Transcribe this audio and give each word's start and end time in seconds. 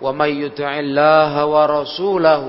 ومن 0.00 0.28
يطع 0.44 0.78
الله 0.78 1.46
ورسوله 1.46 2.44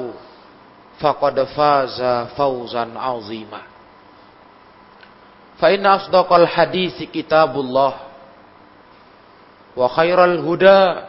فقد 1.00 1.44
فاز 1.44 2.28
فوزا 2.38 2.88
عظيما 2.96 3.62
فإن 5.60 5.86
أصدق 5.86 6.34
الحديث 6.34 7.04
كتاب 7.04 7.60
الله 7.60 7.94
وخير 9.78 10.26
الهدى 10.26 11.02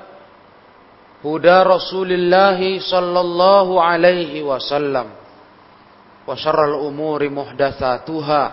هدى 1.24 1.56
رسول 1.62 2.12
الله 2.12 2.80
صلى 2.80 3.20
الله 3.20 3.82
عليه 3.82 4.42
وسلم 4.42 5.06
وشر 6.26 6.64
الأمور 6.64 7.28
محدثاتها 7.28 8.52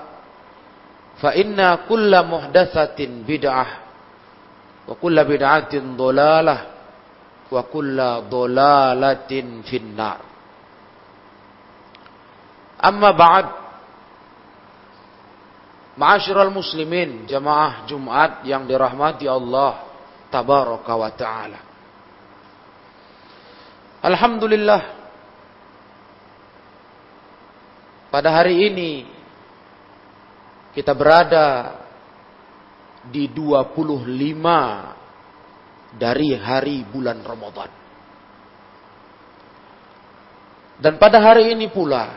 فإن 1.22 1.78
كل 1.90 2.24
محدثة 2.26 3.00
بدعة 3.28 3.68
وكل 4.88 5.24
بدعة 5.24 5.74
ضلالة 5.98 6.58
wa 7.51 7.63
kulla 7.67 8.23
dolalatin 8.31 9.67
finnar. 9.67 10.23
Amma 12.81 13.11
ba'd. 13.13 13.47
Ma'asyiral 16.01 16.55
muslimin, 16.55 17.29
jamaah 17.29 17.85
Jumat 17.85 18.41
yang 18.49 18.65
dirahmati 18.65 19.29
Allah 19.29 19.85
tabaraka 20.33 20.93
wa 20.97 21.11
taala. 21.13 21.61
Alhamdulillah 24.01 24.81
pada 28.09 28.33
hari 28.33 28.73
ini 28.73 29.05
kita 30.73 30.97
berada 30.97 31.77
di 33.13 33.29
25 33.29 35.00
dari 35.97 36.35
hari 36.39 36.87
bulan 36.87 37.23
Ramadan. 37.23 37.71
Dan 40.81 40.97
pada 40.97 41.21
hari 41.21 41.53
ini 41.53 41.69
pula 41.69 42.09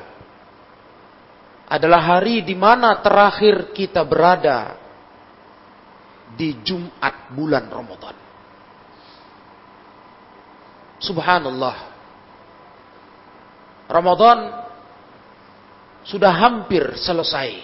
adalah 1.67 2.01
hari 2.16 2.45
di 2.45 2.56
mana 2.56 3.01
terakhir 3.03 3.75
kita 3.75 4.06
berada 4.07 4.78
di 6.38 6.63
Jumat 6.63 7.33
bulan 7.33 7.66
Ramadan. 7.67 8.16
Subhanallah. 11.03 11.78
Ramadan 13.91 14.38
sudah 16.07 16.31
hampir 16.31 16.95
selesai. 16.95 17.59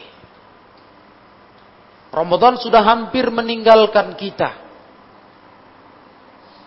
Ramadan 2.11 2.59
sudah 2.59 2.83
hampir 2.83 3.31
meninggalkan 3.31 4.19
kita. 4.19 4.68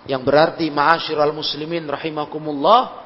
Yang 0.03 0.23
berarti 0.27 0.67
ma'asyiral 0.71 1.31
muslimin 1.31 1.87
rahimakumullah 1.87 3.03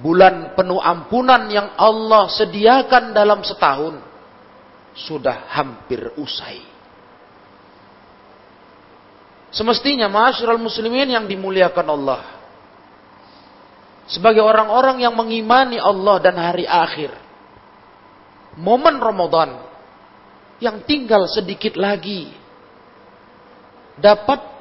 bulan 0.00 0.56
penuh 0.56 0.80
ampunan 0.80 1.48
yang 1.52 1.76
Allah 1.76 2.32
sediakan 2.32 3.12
dalam 3.12 3.44
setahun 3.44 4.00
sudah 4.96 5.52
hampir 5.52 6.16
usai. 6.16 6.64
Semestinya 9.52 10.08
ma'asyiral 10.08 10.60
muslimin 10.60 11.12
yang 11.12 11.24
dimuliakan 11.24 11.86
Allah. 11.88 12.22
Sebagai 14.08 14.40
orang-orang 14.40 15.04
yang 15.04 15.12
mengimani 15.12 15.76
Allah 15.76 16.16
dan 16.20 16.36
hari 16.40 16.64
akhir. 16.64 17.12
Momen 18.56 18.96
Ramadan 18.96 19.60
yang 20.58 20.82
tinggal 20.88 21.28
sedikit 21.30 21.78
lagi 21.78 22.32
dapat 23.94 24.57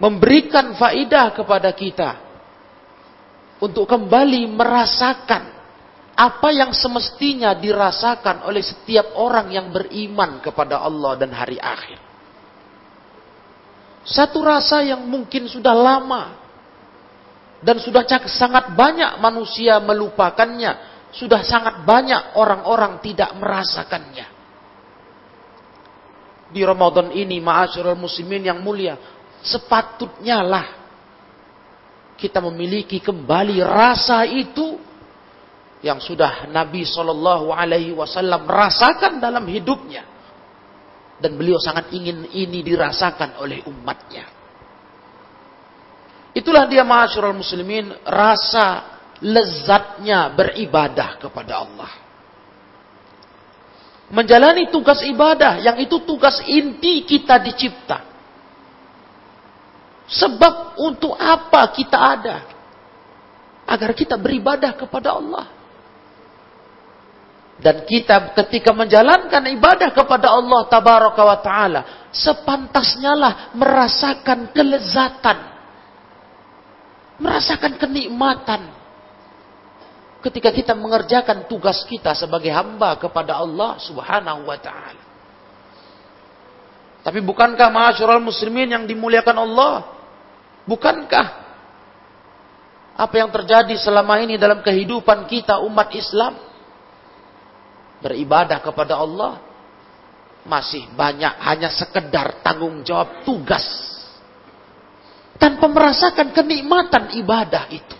memberikan 0.00 0.74
faidah 0.80 1.30
kepada 1.36 1.70
kita 1.76 2.10
untuk 3.60 3.84
kembali 3.84 4.48
merasakan 4.48 5.60
apa 6.16 6.48
yang 6.52 6.72
semestinya 6.72 7.52
dirasakan 7.52 8.48
oleh 8.48 8.64
setiap 8.64 9.16
orang 9.20 9.52
yang 9.52 9.68
beriman 9.68 10.40
kepada 10.40 10.80
Allah 10.80 11.16
dan 11.20 11.30
hari 11.32 11.60
akhir. 11.60 12.00
Satu 14.00 14.40
rasa 14.40 14.80
yang 14.80 15.04
mungkin 15.04 15.44
sudah 15.44 15.76
lama 15.76 16.40
dan 17.60 17.76
sudah 17.76 18.04
sangat 18.24 18.72
banyak 18.72 19.20
manusia 19.20 19.76
melupakannya, 19.80 20.72
sudah 21.12 21.44
sangat 21.44 21.84
banyak 21.84 22.36
orang-orang 22.40 22.96
tidak 23.04 23.36
merasakannya. 23.36 24.40
Di 26.50 26.64
Ramadan 26.66 27.14
ini, 27.14 27.38
ma'asyiral 27.38 27.94
muslimin 27.94 28.48
yang 28.48 28.58
mulia, 28.64 29.19
sepatutnya 29.40 30.44
lah 30.44 30.66
kita 32.20 32.38
memiliki 32.44 33.00
kembali 33.00 33.64
rasa 33.64 34.28
itu 34.28 34.76
yang 35.80 35.96
sudah 35.96 36.48
Nabi 36.52 36.84
Shallallahu 36.84 37.48
Alaihi 37.48 37.96
Wasallam 37.96 38.44
rasakan 38.44 39.16
dalam 39.16 39.48
hidupnya 39.48 40.04
dan 41.20 41.36
beliau 41.36 41.56
sangat 41.56 41.92
ingin 41.92 42.28
ini 42.32 42.60
dirasakan 42.60 43.40
oleh 43.40 43.64
umatnya. 43.68 44.28
Itulah 46.36 46.68
dia 46.68 46.84
masyarakat 46.84 47.36
muslimin 47.36 47.90
rasa 48.04 48.98
lezatnya 49.20 50.32
beribadah 50.32 51.20
kepada 51.20 51.64
Allah. 51.64 51.92
Menjalani 54.10 54.72
tugas 54.74 55.06
ibadah 55.06 55.62
yang 55.62 55.78
itu 55.78 56.02
tugas 56.02 56.42
inti 56.48 57.06
kita 57.06 57.38
dicipta. 57.38 58.09
Sebab 60.10 60.74
untuk 60.82 61.14
apa 61.14 61.70
kita 61.70 61.98
ada? 61.98 62.36
Agar 63.62 63.94
kita 63.94 64.18
beribadah 64.18 64.74
kepada 64.74 65.14
Allah. 65.14 65.46
Dan 67.60 67.84
kita 67.86 68.34
ketika 68.42 68.74
menjalankan 68.74 69.44
ibadah 69.54 69.92
kepada 69.94 70.32
Allah 70.32 70.66
tabaraka 70.66 71.22
wa 71.22 71.38
taala, 71.38 71.80
sepantasnya 72.10 73.12
lah 73.14 73.32
merasakan 73.54 74.50
kelezatan. 74.50 75.38
Merasakan 77.20 77.78
kenikmatan. 77.78 78.66
Ketika 80.24 80.50
kita 80.50 80.72
mengerjakan 80.74 81.46
tugas 81.46 81.84
kita 81.86 82.16
sebagai 82.16 82.50
hamba 82.50 82.96
kepada 82.98 83.40
Allah 83.40 83.80
subhanahu 83.80 84.44
wa 84.44 84.58
ta'ala. 84.60 85.04
Tapi 87.00 87.24
bukankah 87.24 87.72
ma'asyiral 87.72 88.20
muslimin 88.20 88.68
yang 88.68 88.84
dimuliakan 88.84 89.36
Allah? 89.48 89.99
Bukankah 90.70 91.26
Apa 92.94 93.14
yang 93.18 93.32
terjadi 93.34 93.74
selama 93.80 94.22
ini 94.22 94.38
dalam 94.38 94.62
kehidupan 94.62 95.26
kita 95.26 95.58
umat 95.66 95.88
Islam? 95.96 96.36
Beribadah 98.04 98.60
kepada 98.60 99.00
Allah 99.00 99.40
masih 100.44 100.84
banyak 100.92 101.32
hanya 101.40 101.72
sekedar 101.72 102.44
tanggung 102.44 102.84
jawab 102.84 103.24
tugas. 103.24 103.64
Tanpa 105.40 105.64
merasakan 105.72 106.36
kenikmatan 106.36 107.16
ibadah 107.16 107.72
itu. 107.72 107.96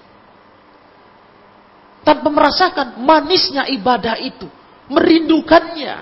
Tanpa 2.05 2.28
merasakan 2.28 3.00
manisnya 3.00 3.72
ibadah 3.72 4.20
itu 4.20 4.44
merindukannya. 4.93 5.96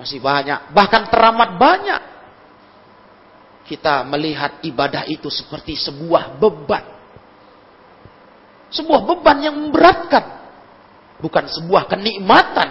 Masih 0.00 0.24
banyak 0.24 0.72
bahkan 0.72 1.04
teramat 1.12 1.60
banyak 1.60 2.13
kita 3.64 4.04
melihat 4.04 4.60
ibadah 4.60 5.08
itu 5.08 5.32
seperti 5.32 5.76
sebuah 5.76 6.36
beban 6.36 6.84
sebuah 8.74 9.00
beban 9.06 9.38
yang 9.40 9.56
memberatkan 9.56 10.24
bukan 11.22 11.46
sebuah 11.46 11.86
kenikmatan 11.88 12.68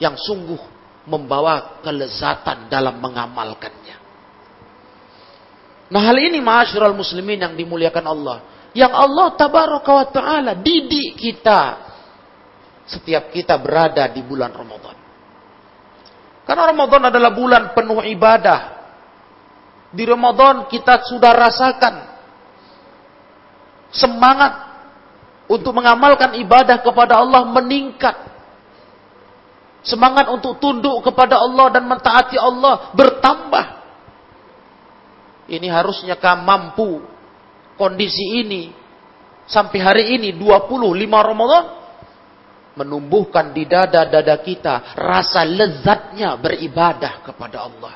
yang 0.00 0.14
sungguh 0.16 0.58
membawa 1.04 1.82
kelezatan 1.84 2.70
dalam 2.70 3.02
mengamalkannya. 3.02 3.96
Nah 5.90 6.00
hal 6.06 6.16
ini 6.22 6.38
ma'asyiral 6.38 6.94
muslimin 6.94 7.42
yang 7.42 7.54
dimuliakan 7.58 8.06
Allah. 8.06 8.38
Yang 8.70 8.94
Allah 8.94 9.28
tabaraka 9.34 9.90
wa 9.90 10.06
ta'ala 10.06 10.52
didik 10.54 11.18
kita 11.18 11.90
setiap 12.86 13.34
kita 13.34 13.58
berada 13.58 14.06
di 14.06 14.22
bulan 14.22 14.54
Ramadan. 14.54 14.96
Karena 16.46 16.70
Ramadan 16.70 17.02
adalah 17.10 17.30
bulan 17.34 17.74
penuh 17.74 18.06
ibadah. 18.06 18.79
Di 19.90 20.06
Ramadan 20.06 20.70
kita 20.70 21.02
sudah 21.06 21.34
rasakan 21.34 21.94
semangat 23.90 24.52
untuk 25.50 25.74
mengamalkan 25.74 26.38
ibadah 26.38 26.78
kepada 26.78 27.18
Allah 27.18 27.42
meningkat 27.50 28.30
Semangat 29.80 30.28
untuk 30.28 30.60
tunduk 30.60 31.00
kepada 31.00 31.40
Allah 31.40 31.72
dan 31.72 31.88
mentaati 31.88 32.36
Allah 32.36 32.92
bertambah. 32.92 33.66
Ini 35.50 35.66
harusnya 35.72 36.20
kamu 36.20 36.42
mampu 36.44 37.00
kondisi 37.80 38.44
ini 38.44 38.70
sampai 39.48 39.78
hari 39.80 40.04
ini 40.20 40.36
25 40.36 40.84
Ramadan 41.08 41.64
menumbuhkan 42.76 43.50
di 43.56 43.66
dada-dada 43.66 44.36
kita 44.44 44.94
rasa 44.94 45.42
lezatnya 45.48 46.36
beribadah 46.36 47.24
kepada 47.24 47.66
Allah. 47.66 47.94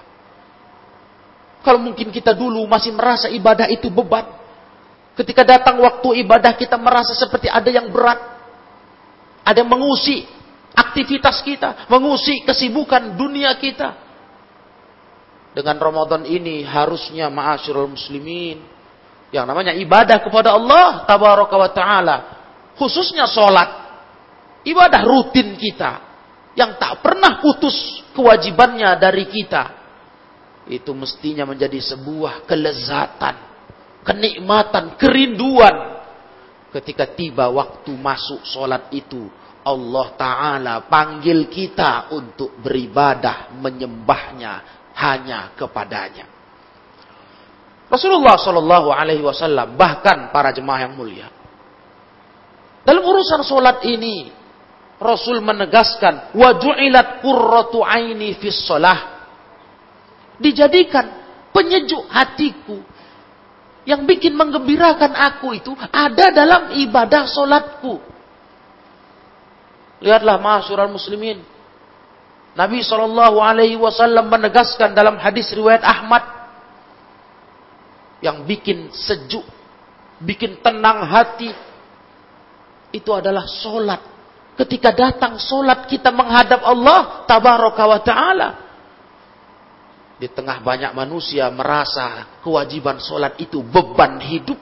Kalau 1.64 1.81
mungkin 1.81 2.12
kita 2.12 2.37
dulu 2.37 2.69
masih 2.69 2.93
merasa 2.93 3.32
ibadah 3.32 3.66
itu 3.72 3.88
beban. 3.88 4.28
Ketika 5.16 5.43
datang 5.43 5.81
waktu 5.81 6.20
ibadah 6.20 6.52
kita 6.52 6.76
merasa 6.76 7.16
seperti 7.16 7.49
ada 7.49 7.70
yang 7.72 7.88
berat. 7.88 8.20
Ada 9.44 9.64
yang 9.64 9.70
mengusik 9.72 10.28
aktivitas 10.76 11.40
kita, 11.40 11.88
mengusik 11.88 12.44
kesibukan 12.44 13.16
dunia 13.16 13.56
kita. 13.56 13.96
Dengan 15.55 15.78
Ramadan 15.78 16.26
ini 16.26 16.66
harusnya 16.66 17.31
ma'asyurul 17.31 17.94
muslimin 17.94 18.58
yang 19.31 19.46
namanya 19.46 19.75
ibadah 19.75 20.22
kepada 20.22 20.55
Allah 20.55 21.06
tabaraka 21.06 21.55
wa 21.58 21.70
taala, 21.70 22.16
khususnya 22.78 23.26
salat, 23.26 23.70
ibadah 24.62 25.02
rutin 25.02 25.55
kita 25.58 25.93
yang 26.55 26.78
tak 26.78 27.02
pernah 27.02 27.43
putus 27.43 27.75
kewajibannya 28.14 28.94
dari 28.99 29.26
kita. 29.26 29.83
Itu 30.64 30.96
mestinya 30.96 31.44
menjadi 31.44 31.76
sebuah 31.76 32.49
kelezatan, 32.49 33.37
kenikmatan, 34.00 34.96
kerinduan 34.96 36.05
ketika 36.72 37.06
tiba 37.12 37.52
waktu 37.52 37.93
masuk 37.94 38.43
solat 38.49 38.88
itu 38.90 39.28
Allah 39.64 40.06
Ta'ala 40.16 40.75
panggil 40.88 41.49
kita 41.49 42.12
untuk 42.12 42.58
beribadah 42.61 43.52
menyembahnya 43.56 44.52
hanya 44.96 45.52
kepadanya. 45.56 46.26
Rasulullah 47.88 48.40
Shallallahu 48.40 48.88
Alaihi 48.90 49.22
Wasallam 49.22 49.76
bahkan 49.76 50.32
para 50.32 50.50
jemaah 50.50 50.88
yang 50.88 50.96
mulia 50.96 51.28
dalam 52.84 53.00
urusan 53.00 53.40
solat 53.46 53.81
ini 53.87 54.28
Rasul 55.00 55.40
menegaskan 55.40 56.37
wajulat 56.37 57.25
qurratu 57.25 57.81
aini 57.82 58.37
fis 58.38 58.66
solah 58.66 59.13
dijadikan 60.40 61.10
penyejuk 61.54 62.06
hatiku 62.10 62.82
yang 63.84 64.08
bikin 64.08 64.32
menggembirakan 64.34 65.12
aku 65.12 65.54
itu 65.54 65.76
ada 65.92 66.32
dalam 66.32 66.72
ibadah 66.72 67.28
solatku 67.28 68.14
Lihatlah 70.04 70.36
ma'asyiral 70.36 70.92
muslimin. 70.92 71.40
Nabi 72.54 72.84
wasallam 73.81 74.28
menegaskan 74.28 74.92
dalam 74.92 75.16
hadis 75.16 75.48
riwayat 75.56 75.81
Ahmad 75.81 76.22
yang 78.20 78.44
bikin 78.44 78.92
sejuk, 78.94 79.42
bikin 80.22 80.60
tenang 80.60 81.02
hati 81.08 81.50
itu 82.94 83.10
adalah 83.10 83.48
solat. 83.48 83.98
Ketika 84.54 84.94
datang 84.94 85.40
solat 85.40 85.90
kita 85.90 86.14
menghadap 86.14 86.62
Allah 86.62 87.26
tabaraka 87.26 87.82
wa 87.88 88.00
taala. 88.04 88.48
Di 90.25 90.32
tengah 90.32 90.65
banyak 90.65 90.97
manusia 90.97 91.53
merasa 91.53 92.41
kewajiban 92.41 92.97
solat 92.97 93.37
itu 93.37 93.61
beban 93.61 94.17
hidup. 94.25 94.56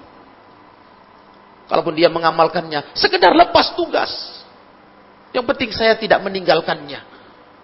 Kalaupun 1.71 1.95
dia 1.95 2.11
mengamalkannya, 2.11 2.99
sekedar 2.99 3.31
lepas 3.31 3.79
tugas. 3.79 4.11
Yang 5.31 5.55
penting 5.55 5.71
saya 5.71 5.95
tidak 5.95 6.19
meninggalkannya. 6.27 6.99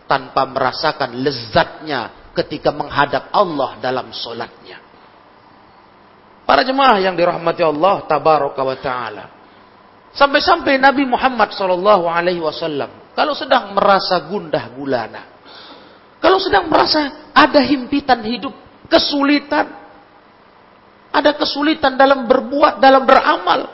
Tanpa 0.06 0.46
merasakan 0.46 1.26
lezatnya 1.26 2.30
ketika 2.38 2.70
menghadap 2.70 3.34
Allah 3.34 3.82
dalam 3.82 4.14
solatnya. 4.14 4.78
Para 6.46 6.62
jemaah 6.62 7.02
yang 7.02 7.18
dirahmati 7.18 7.66
Allah 7.66 8.06
tabaraka 8.06 8.62
wa 8.62 8.78
ta'ala. 8.78 9.24
Sampai-sampai 10.14 10.78
Nabi 10.78 11.02
Muhammad 11.02 11.50
wasallam 12.38 13.10
kalau 13.18 13.34
sedang 13.34 13.74
merasa 13.74 14.22
gundah 14.22 14.70
gulana, 14.70 15.37
kalau 16.18 16.38
sedang 16.42 16.66
merasa 16.66 17.30
ada 17.30 17.62
himpitan 17.62 18.18
hidup, 18.26 18.54
kesulitan, 18.90 19.70
ada 21.14 21.30
kesulitan 21.38 21.94
dalam 21.94 22.26
berbuat, 22.26 22.82
dalam 22.82 23.06
beramal, 23.06 23.70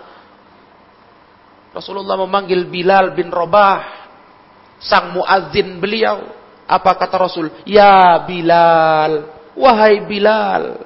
Rasulullah 1.72 2.20
memanggil 2.20 2.68
Bilal 2.68 3.16
bin 3.16 3.32
Robah, 3.32 3.82
sang 4.78 5.16
muadzin 5.16 5.80
beliau. 5.80 6.44
Apa 6.64 6.96
kata 6.96 7.16
Rasul? 7.20 7.50
Ya 7.68 8.20
Bilal, 8.24 9.28
wahai 9.56 10.04
Bilal. 10.04 10.80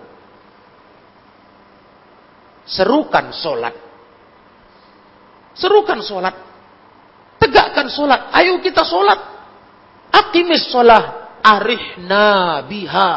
Serukan 2.68 3.34
solat. 3.34 3.74
Serukan 5.58 5.98
solat. 6.04 6.36
Tegakkan 7.40 7.88
solat. 7.90 8.30
Ayo 8.36 8.60
kita 8.62 8.84
solat. 8.84 9.18
Akimis 10.12 10.68
solat. 10.68 11.17
Arihna 11.40 12.62
biha. 12.66 13.14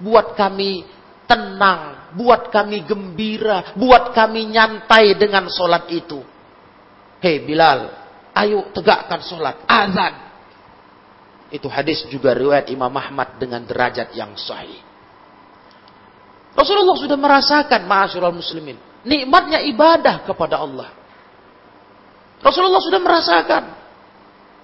Buat 0.00 0.34
kami 0.38 0.84
tenang. 1.28 2.12
Buat 2.16 2.50
kami 2.50 2.82
gembira. 2.86 3.76
Buat 3.78 4.16
kami 4.16 4.50
nyantai 4.50 5.14
dengan 5.14 5.46
solat 5.46 5.86
itu. 5.92 6.22
Hei 7.20 7.44
Bilal, 7.44 7.92
ayo 8.32 8.72
tegakkan 8.72 9.20
sholat. 9.20 9.60
Azan. 9.68 10.32
Itu 11.52 11.68
hadis 11.68 12.06
juga 12.08 12.32
riwayat 12.32 12.72
Imam 12.72 12.90
Ahmad 12.94 13.36
dengan 13.36 13.60
derajat 13.66 14.16
yang 14.16 14.32
sahih. 14.40 14.80
Rasulullah 16.54 16.96
sudah 16.98 17.18
merasakan 17.18 17.86
ma'asyiral 17.86 18.34
muslimin. 18.34 18.78
Nikmatnya 19.06 19.62
ibadah 19.68 20.26
kepada 20.26 20.60
Allah. 20.60 20.90
Rasulullah 22.40 22.82
sudah 22.82 23.00
merasakan. 23.00 23.62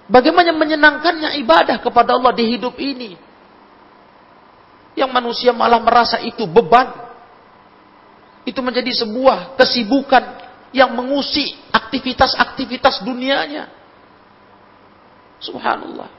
Bagaimana 0.07 0.55
menyenangkannya 0.55 1.35
ibadah 1.43 1.83
kepada 1.83 2.15
Allah 2.15 2.31
di 2.31 2.55
hidup 2.55 2.79
ini. 2.79 3.19
Yang 4.95 5.11
manusia 5.11 5.51
malah 5.51 5.83
merasa 5.83 6.23
itu 6.23 6.47
beban. 6.47 6.89
Itu 8.47 8.63
menjadi 8.63 8.87
sebuah 9.03 9.59
kesibukan 9.59 10.23
yang 10.71 10.95
mengusik 10.95 11.51
aktivitas-aktivitas 11.75 13.03
dunianya. 13.03 13.67
Subhanallah. 15.43 16.09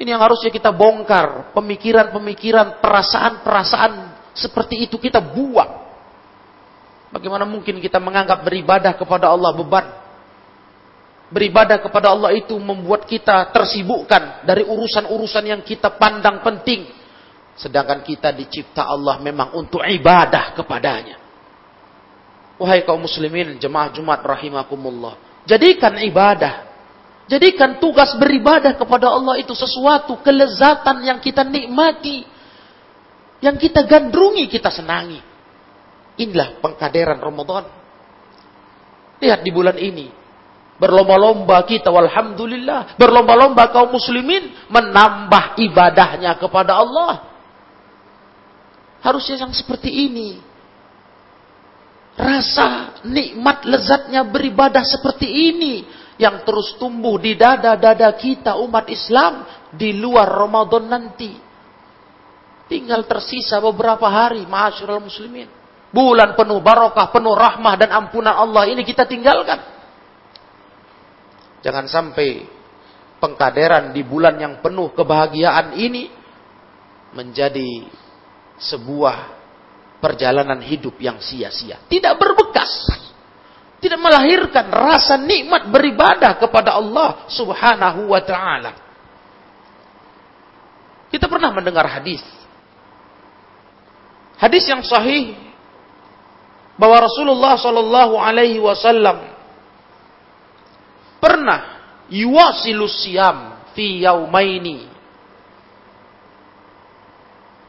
Ini 0.00 0.16
yang 0.16 0.22
harusnya 0.24 0.52
kita 0.52 0.72
bongkar. 0.72 1.52
Pemikiran-pemikiran, 1.56 2.80
perasaan-perasaan 2.80 3.92
seperti 4.36 4.88
itu 4.88 4.96
kita 4.96 5.20
buang. 5.20 5.88
Bagaimana 7.10 7.44
mungkin 7.44 7.82
kita 7.82 7.98
menganggap 8.00 8.40
beribadah 8.46 8.96
kepada 8.96 9.28
Allah 9.28 9.52
beban? 9.52 9.99
Beribadah 11.30 11.78
kepada 11.78 12.10
Allah 12.10 12.34
itu 12.34 12.58
membuat 12.58 13.06
kita 13.06 13.54
tersibukkan 13.54 14.42
dari 14.42 14.66
urusan-urusan 14.66 15.44
yang 15.46 15.62
kita 15.62 15.94
pandang 15.94 16.42
penting. 16.42 16.90
Sedangkan 17.54 18.02
kita 18.02 18.34
dicipta 18.34 18.82
Allah 18.82 19.22
memang 19.22 19.54
untuk 19.54 19.78
ibadah 19.78 20.58
kepadanya. 20.58 21.22
Wahai 22.58 22.82
kaum 22.82 23.06
muslimin, 23.06 23.56
jemaah 23.62 23.94
Jumat 23.94 24.20
rahimakumullah. 24.26 25.16
Jadikan 25.46 25.96
ibadah. 26.02 26.68
Jadikan 27.30 27.78
tugas 27.78 28.10
beribadah 28.18 28.74
kepada 28.74 29.06
Allah 29.08 29.38
itu 29.38 29.54
sesuatu 29.54 30.18
kelezatan 30.20 31.06
yang 31.06 31.22
kita 31.22 31.46
nikmati. 31.46 32.26
Yang 33.40 33.70
kita 33.70 33.86
gandrungi, 33.86 34.50
kita 34.50 34.68
senangi. 34.68 35.22
Inilah 36.20 36.60
pengkaderan 36.60 37.22
Ramadan. 37.22 37.64
Lihat 39.22 39.40
di 39.40 39.50
bulan 39.54 39.78
ini. 39.80 40.19
Berlomba-lomba 40.80 41.60
kita, 41.68 41.92
walhamdulillah. 41.92 42.96
Berlomba-lomba 42.96 43.68
kaum 43.68 43.92
muslimin 43.92 44.48
menambah 44.72 45.60
ibadahnya 45.60 46.40
kepada 46.40 46.80
Allah. 46.80 47.28
Harusnya 49.04 49.44
yang 49.44 49.52
seperti 49.52 49.92
ini 49.92 50.50
Rasa 52.20 53.00
nikmat 53.08 53.64
lezatnya 53.64 54.28
beribadah 54.28 54.84
seperti 54.84 55.24
ini 55.24 55.88
yang 56.20 56.44
terus 56.44 56.76
tumbuh 56.76 57.16
di 57.16 57.32
dada-dada 57.32 58.12
kita 58.12 58.60
umat 58.60 58.92
Islam 58.92 59.48
di 59.72 59.96
luar 59.96 60.28
Ramadan 60.28 60.84
nanti. 60.84 61.32
Tinggal 62.68 63.08
tersisa 63.08 63.56
beberapa 63.58 64.04
hari, 64.04 64.44
ma'asyiral 64.44 65.00
muslimin. 65.00 65.48
Bulan 65.90 66.36
penuh 66.36 66.60
barokah, 66.60 67.08
penuh 67.08 67.34
rahmah 67.34 67.74
dan 67.80 67.90
ampunan 67.90 68.36
Allah 68.36 68.68
ini 68.68 68.84
kita 68.84 69.08
tinggalkan. 69.08 69.79
Jangan 71.60 71.86
sampai 71.86 72.44
pengkaderan 73.20 73.92
di 73.92 74.00
bulan 74.00 74.40
yang 74.40 74.54
penuh 74.64 74.90
kebahagiaan 74.96 75.76
ini 75.76 76.08
menjadi 77.12 77.84
sebuah 78.56 79.16
perjalanan 80.00 80.64
hidup 80.64 80.96
yang 80.96 81.20
sia-sia. 81.20 81.84
Tidak 81.84 82.16
berbekas. 82.16 82.72
Tidak 83.80 83.96
melahirkan 83.96 84.68
rasa 84.68 85.16
nikmat 85.16 85.68
beribadah 85.72 86.36
kepada 86.36 86.76
Allah 86.76 87.24
subhanahu 87.32 88.12
wa 88.12 88.20
ta'ala. 88.20 88.72
Kita 91.08 91.26
pernah 91.28 91.48
mendengar 91.52 91.88
hadis. 91.88 92.20
Hadis 94.36 94.64
yang 94.68 94.80
sahih 94.84 95.36
bahwa 96.80 97.04
Rasulullah 97.04 97.60
Shallallahu 97.60 98.16
Alaihi 98.16 98.56
Wasallam 98.56 99.29
pernah 101.20 101.78
yuwasilus 102.08 103.06
siam 103.06 103.70
fi 103.76 104.02
yaumaini 104.02 104.88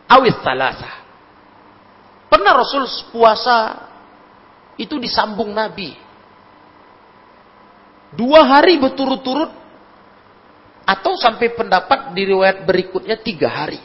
awis 0.10 0.36
salasah 0.42 1.02
Pernah 2.32 2.56
Rasul 2.56 2.88
puasa 3.12 3.76
itu 4.80 4.96
disambung 4.96 5.52
Nabi. 5.52 5.92
Dua 8.16 8.48
hari 8.48 8.80
berturut-turut 8.80 9.52
atau 10.88 11.14
sampai 11.20 11.52
pendapat 11.52 12.16
di 12.16 12.24
riwayat 12.24 12.64
berikutnya 12.64 13.20
tiga 13.20 13.52
hari. 13.52 13.84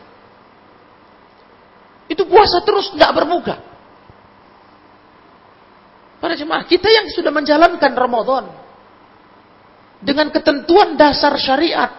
Itu 2.06 2.22
puasa 2.30 2.62
terus 2.62 2.94
nggak 2.94 3.12
berbuka. 3.18 3.56
Para 6.22 6.38
jemaah 6.38 6.62
kita 6.70 6.86
yang 6.86 7.10
sudah 7.10 7.34
menjalankan 7.34 7.92
Ramadan 7.98 8.46
dengan 10.00 10.28
ketentuan 10.32 10.94
dasar 10.98 11.36
syariat 11.40 11.92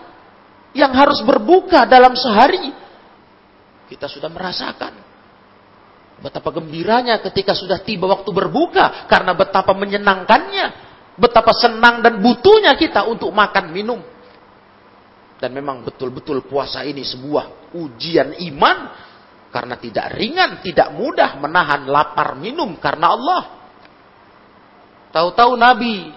yang 0.74 0.94
harus 0.94 1.22
berbuka 1.25 1.89
dalam 1.89 2.13
sehari, 2.13 2.74
kita 3.89 4.06
sudah 4.06 4.30
merasakan 4.30 5.08
Betapa 6.18 6.50
gembiranya 6.50 7.22
ketika 7.22 7.54
sudah 7.54 7.77
tiba 7.86 8.10
waktu 8.10 8.30
berbuka. 8.34 9.06
Karena 9.06 9.38
betapa 9.38 9.74
menyenangkannya. 9.77 10.89
Betapa 11.18 11.54
senang 11.54 12.01
dan 12.01 12.22
butuhnya 12.22 12.74
kita 12.77 13.06
untuk 13.06 13.30
makan 13.34 13.74
minum. 13.74 14.01
Dan 15.38 15.54
memang 15.54 15.86
betul-betul 15.86 16.50
puasa 16.50 16.82
ini 16.82 17.06
sebuah 17.06 17.74
ujian 17.77 18.34
iman. 18.50 18.77
Karena 19.54 19.77
tidak 19.77 20.18
ringan, 20.18 20.62
tidak 20.66 20.89
mudah 20.98 21.38
menahan 21.38 21.86
lapar 21.86 22.34
minum 22.38 22.77
karena 22.82 23.13
Allah. 23.13 23.44
Tahu-tahu 25.13 25.54
Nabi 25.54 26.12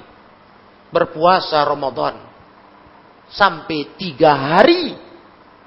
berpuasa 0.90 1.62
Ramadan. 1.64 2.28
Sampai 3.30 3.94
tiga 3.94 4.34
hari 4.34 4.94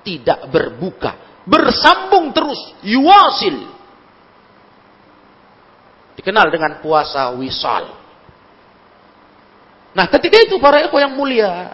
tidak 0.03 0.51
berbuka. 0.51 1.43
Bersambung 1.47 2.35
terus. 2.35 2.59
Yuwasil 2.83 3.73
Dikenal 6.13 6.53
dengan 6.53 6.77
puasa 6.79 7.33
wisal. 7.33 7.89
Nah 9.93 10.05
ketika 10.09 10.37
itu 10.41 10.61
para 10.61 10.85
eko 10.85 10.97
yang 11.01 11.13
mulia. 11.17 11.73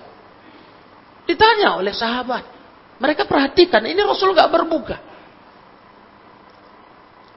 Ditanya 1.28 1.78
oleh 1.78 1.92
sahabat. 1.92 2.44
Mereka 3.00 3.28
perhatikan 3.30 3.84
ini 3.86 4.00
Rasul 4.04 4.36
gak 4.36 4.52
berbuka. 4.52 4.98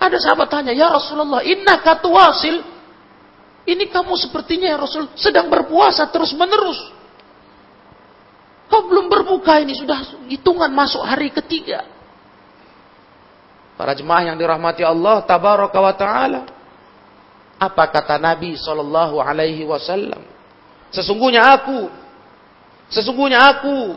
Ada 0.02 0.19
sahabat 0.19 0.50
tanya, 0.50 0.75
ya 0.75 0.90
Rasulullah, 0.90 1.47
inna 1.47 1.78
katuasil. 1.78 2.71
Ini 3.62 3.88
kamu 3.95 4.19
sepertinya 4.19 4.75
ya 4.75 4.78
Rasul 4.78 5.07
sedang 5.14 5.47
berpuasa 5.47 6.11
terus 6.11 6.35
menerus. 6.35 6.78
Kau 8.66 8.88
belum 8.88 9.07
berbuka 9.07 9.61
ini 9.62 9.76
sudah 9.76 10.26
hitungan 10.26 10.73
masuk 10.73 11.04
hari 11.04 11.31
ketiga. 11.31 11.85
Para 13.78 13.92
jemaah 13.92 14.33
yang 14.33 14.37
dirahmati 14.40 14.83
Allah 14.83 15.23
tabaraka 15.23 15.78
wa 15.78 15.95
taala. 15.95 16.42
Apa 17.62 17.87
kata 17.95 18.19
Nabi 18.19 18.59
Shallallahu 18.59 19.23
Alaihi 19.23 19.62
Wasallam? 19.62 20.26
Sesungguhnya 20.90 21.47
aku, 21.54 21.87
sesungguhnya 22.90 23.38
aku 23.38 23.97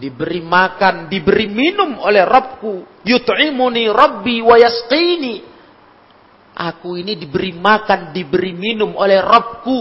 diberi 0.00 0.42
makan, 0.42 1.06
diberi 1.06 1.46
minum 1.46 2.00
oleh 2.02 2.24
Rabbku. 2.24 3.04
Yut'imuni 3.04 3.86
Rabbi 3.92 4.42
wa 4.42 4.56
yasqini. 4.58 5.53
Aku 6.54 6.94
ini 6.94 7.18
diberi 7.18 7.50
makan, 7.50 8.14
diberi 8.14 8.54
minum 8.54 8.94
oleh 8.94 9.18
Rabbku. 9.18 9.80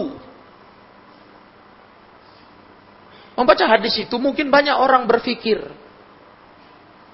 Membaca 3.38 3.65
hadis 3.65 3.98
itu 3.98 4.15
mungkin 4.18 4.50
banyak 4.50 4.77
orang 4.77 5.06
berpikir, 5.10 5.62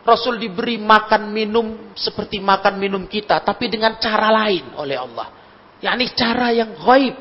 Rasul 0.04 0.40
diberi 0.40 0.80
makan 0.80 1.32
minum 1.32 1.92
seperti 1.96 2.40
makan 2.40 2.80
minum 2.80 3.04
kita, 3.08 3.40
tapi 3.44 3.68
dengan 3.68 4.00
cara 4.00 4.32
lain 4.32 4.76
oleh 4.80 4.98
Allah. 5.00 5.28
yakni 5.80 6.12
cara 6.12 6.52
yang 6.52 6.76
gaib. 6.76 7.16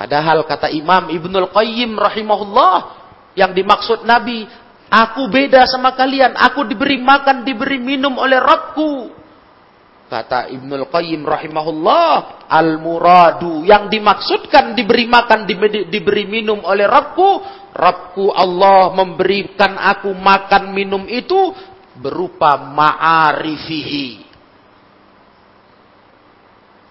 Padahal 0.00 0.48
kata 0.48 0.72
Imam 0.72 1.12
Ibnul 1.12 1.52
Qayyim 1.52 1.92
rahimahullah, 1.92 2.76
yang 3.36 3.52
dimaksud 3.52 4.08
Nabi, 4.08 4.48
aku 4.88 5.28
beda 5.28 5.68
sama 5.68 5.92
kalian, 5.92 6.32
aku 6.40 6.64
diberi 6.64 6.96
makan, 6.96 7.44
diberi 7.44 7.76
minum 7.76 8.16
oleh 8.16 8.40
Rabbku. 8.40 9.19
Kata 10.10 10.50
Ibnul 10.50 10.90
Qayyim 10.90 11.22
rahimahullah, 11.22 12.42
al-muradu 12.50 13.62
yang 13.62 13.86
dimaksudkan 13.86 14.74
diberi 14.74 15.06
makan, 15.06 15.46
diberi, 15.46 15.86
diberi 15.86 16.26
minum 16.26 16.66
oleh 16.66 16.82
Rabbku, 16.82 17.30
Rabbku 17.70 18.34
Allah 18.34 18.90
memberikan 18.90 19.78
aku 19.78 20.10
makan 20.10 20.74
minum 20.74 21.06
itu 21.06 21.54
berupa 21.94 22.58
ma'arifihi. 22.58 24.26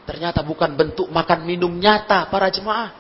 Ternyata 0.08 0.40
bukan 0.40 0.80
bentuk 0.80 1.12
makan 1.12 1.44
minum 1.44 1.76
nyata 1.76 2.32
para 2.32 2.48
jemaah. 2.48 2.96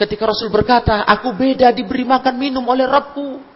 Ketika 0.00 0.24
Rasul 0.24 0.48
berkata, 0.48 1.04
aku 1.04 1.36
beda 1.36 1.68
diberi 1.68 2.08
makan 2.08 2.34
minum 2.40 2.64
oleh 2.64 2.88
Rabbku. 2.88 3.53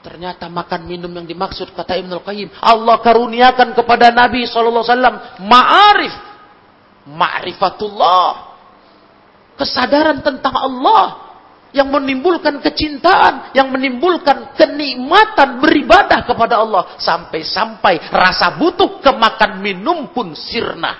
Ternyata 0.00 0.48
makan 0.48 0.88
minum 0.88 1.12
yang 1.12 1.28
dimaksud 1.28 1.76
kata 1.76 2.00
Ibnu 2.00 2.24
Qayyim, 2.24 2.48
Allah 2.64 3.04
karuniakan 3.04 3.76
kepada 3.76 4.08
Nabi 4.08 4.48
sallallahu 4.48 4.80
alaihi 4.80 4.96
wasallam 4.96 5.16
ma'arif, 5.44 6.14
ma'rifatullah. 7.04 8.28
Kesadaran 9.60 10.24
tentang 10.24 10.56
Allah 10.56 11.30
yang 11.76 11.92
menimbulkan 11.92 12.64
kecintaan, 12.64 13.52
yang 13.52 13.68
menimbulkan 13.68 14.56
kenikmatan 14.56 15.60
beribadah 15.60 16.24
kepada 16.24 16.64
Allah 16.64 16.96
sampai-sampai 16.96 18.08
rasa 18.08 18.56
butuh 18.56 19.04
kemakan 19.04 19.60
minum 19.60 20.08
pun 20.16 20.32
sirna. 20.32 20.96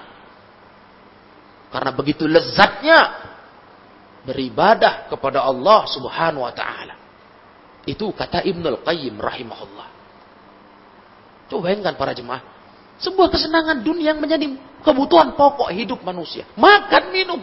Karena 1.72 1.90
begitu 1.96 2.28
lezatnya 2.28 3.16
beribadah 4.28 5.08
kepada 5.08 5.40
Allah 5.40 5.88
Subhanahu 5.88 6.44
wa 6.44 6.52
taala. 6.52 6.99
Itu 7.90 8.14
kata 8.14 8.46
Ibnul 8.46 8.86
Qayyim 8.86 9.18
rahimahullah. 9.18 9.88
Coba 11.50 11.60
bayangkan 11.66 11.98
para 11.98 12.14
jemaah. 12.14 12.42
Sebuah 13.02 13.26
kesenangan 13.34 13.82
dunia 13.82 14.14
yang 14.14 14.22
menjadi 14.22 14.46
kebutuhan 14.86 15.34
pokok 15.34 15.74
hidup 15.74 15.98
manusia. 16.06 16.46
Makan, 16.54 17.10
minum. 17.10 17.42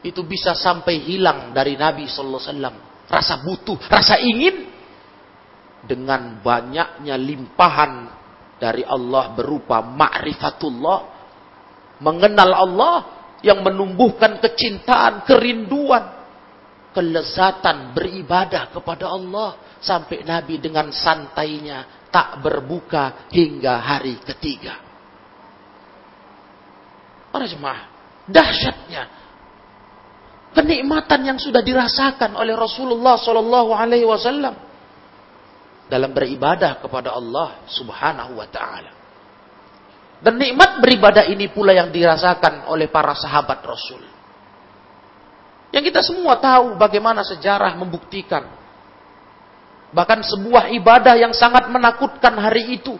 Itu 0.00 0.24
bisa 0.24 0.56
sampai 0.56 0.96
hilang 1.04 1.52
dari 1.52 1.76
Nabi 1.76 2.08
Sallallahu. 2.08 3.04
Rasa 3.10 3.44
butuh, 3.44 3.76
rasa 3.92 4.16
ingin. 4.16 4.64
Dengan 5.84 6.40
banyaknya 6.40 7.14
limpahan 7.20 7.92
dari 8.56 8.82
Allah 8.82 9.36
berupa 9.36 9.84
ma'rifatullah. 9.84 11.20
mengenal 11.98 12.50
Allah 12.54 12.96
yang 13.42 13.62
menumbuhkan 13.62 14.38
kecintaan, 14.38 15.26
kerinduan, 15.26 16.17
kelezatan 16.92 17.92
beribadah 17.92 18.72
kepada 18.72 19.12
Allah 19.12 19.78
sampai 19.78 20.24
Nabi 20.24 20.58
dengan 20.58 20.90
santainya 20.90 22.08
tak 22.08 22.40
berbuka 22.40 23.28
hingga 23.28 23.78
hari 23.78 24.16
ketiga. 24.24 24.80
Para 27.28 27.44
jemaah, 27.44 27.86
dahsyatnya 28.24 29.02
kenikmatan 30.56 31.20
yang 31.28 31.38
sudah 31.38 31.60
dirasakan 31.60 32.34
oleh 32.34 32.56
Rasulullah 32.56 33.20
Shallallahu 33.20 33.70
Alaihi 33.76 34.08
Wasallam 34.08 34.56
dalam 35.88 36.10
beribadah 36.12 36.80
kepada 36.80 37.12
Allah 37.14 37.64
Subhanahu 37.68 38.32
Wa 38.40 38.48
Taala. 38.48 38.92
Dan 40.18 40.34
nikmat 40.34 40.82
beribadah 40.82 41.30
ini 41.30 41.46
pula 41.52 41.70
yang 41.70 41.94
dirasakan 41.94 42.66
oleh 42.66 42.90
para 42.90 43.14
sahabat 43.14 43.62
Rasul. 43.62 44.17
Yang 45.68 45.92
kita 45.92 46.00
semua 46.00 46.40
tahu 46.40 46.80
bagaimana 46.80 47.20
sejarah 47.24 47.76
membuktikan. 47.76 48.44
Bahkan 49.92 50.20
sebuah 50.24 50.72
ibadah 50.76 51.16
yang 51.16 51.32
sangat 51.36 51.68
menakutkan 51.68 52.36
hari 52.36 52.76
itu. 52.76 52.96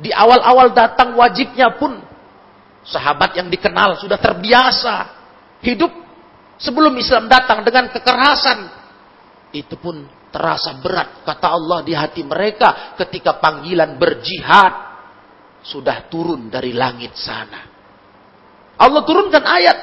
Di 0.00 0.12
awal-awal 0.12 0.72
datang 0.72 1.16
wajibnya 1.16 1.76
pun. 1.76 2.00
Sahabat 2.80 3.36
yang 3.36 3.52
dikenal 3.52 4.00
sudah 4.00 4.16
terbiasa. 4.16 4.96
Hidup 5.60 5.92
sebelum 6.56 6.96
Islam 6.96 7.28
datang 7.28 7.60
dengan 7.60 7.92
kekerasan. 7.92 8.58
Itu 9.52 9.76
pun 9.76 10.08
terasa 10.30 10.78
berat 10.78 11.26
kata 11.26 11.48
Allah 11.50 11.82
di 11.82 11.90
hati 11.90 12.22
mereka 12.22 12.94
ketika 12.94 13.42
panggilan 13.42 13.98
berjihad 13.98 14.72
sudah 15.60 16.06
turun 16.08 16.48
dari 16.48 16.72
langit 16.72 17.18
sana. 17.18 17.66
Allah 18.80 19.02
turunkan 19.04 19.44
ayat 19.44 19.76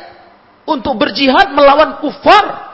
untuk 0.68 1.00
berjihad 1.00 1.56
melawan 1.56 2.04
kufar. 2.04 2.68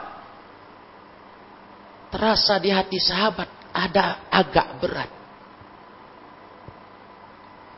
Terasa 2.10 2.58
di 2.62 2.70
hati 2.70 2.98
sahabat 2.98 3.48
ada 3.74 4.26
agak 4.30 4.68
berat. 4.82 5.10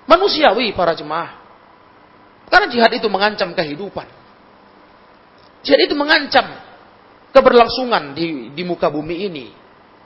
Manusiawi 0.09 0.73
para 0.73 0.93
jemaah. 0.93 1.45
Karena 2.47 2.67
jihad 2.71 2.93
itu 2.95 3.09
mengancam 3.09 3.53
kehidupan. 3.53 4.07
Jihad 5.67 5.81
itu 5.83 5.97
mengancam 5.99 6.47
keberlangsungan 7.35 8.15
di, 8.15 8.55
di 8.55 8.63
muka 8.63 8.87
bumi 8.93 9.27
ini 9.29 9.47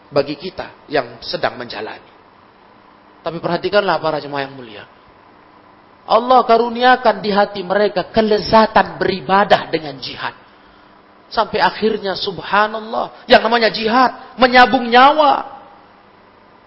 bagi 0.09 0.35
kita 0.39 0.89
yang 0.89 1.21
sedang 1.21 1.59
menjalani. 1.59 2.11
Tapi 3.21 3.39
perhatikanlah 3.39 4.01
para 4.01 4.19
jemaah 4.23 4.49
yang 4.49 4.55
mulia. 4.57 4.85
Allah 6.11 6.43
karuniakan 6.43 7.23
di 7.23 7.31
hati 7.31 7.63
mereka 7.63 8.11
kelezatan 8.11 8.99
beribadah 8.99 9.71
dengan 9.71 9.95
jihad. 10.03 10.35
Sampai 11.31 11.63
akhirnya 11.63 12.19
subhanallah. 12.19 13.31
Yang 13.31 13.43
namanya 13.47 13.71
jihad. 13.71 14.35
Menyabung 14.35 14.91
nyawa. 14.91 15.63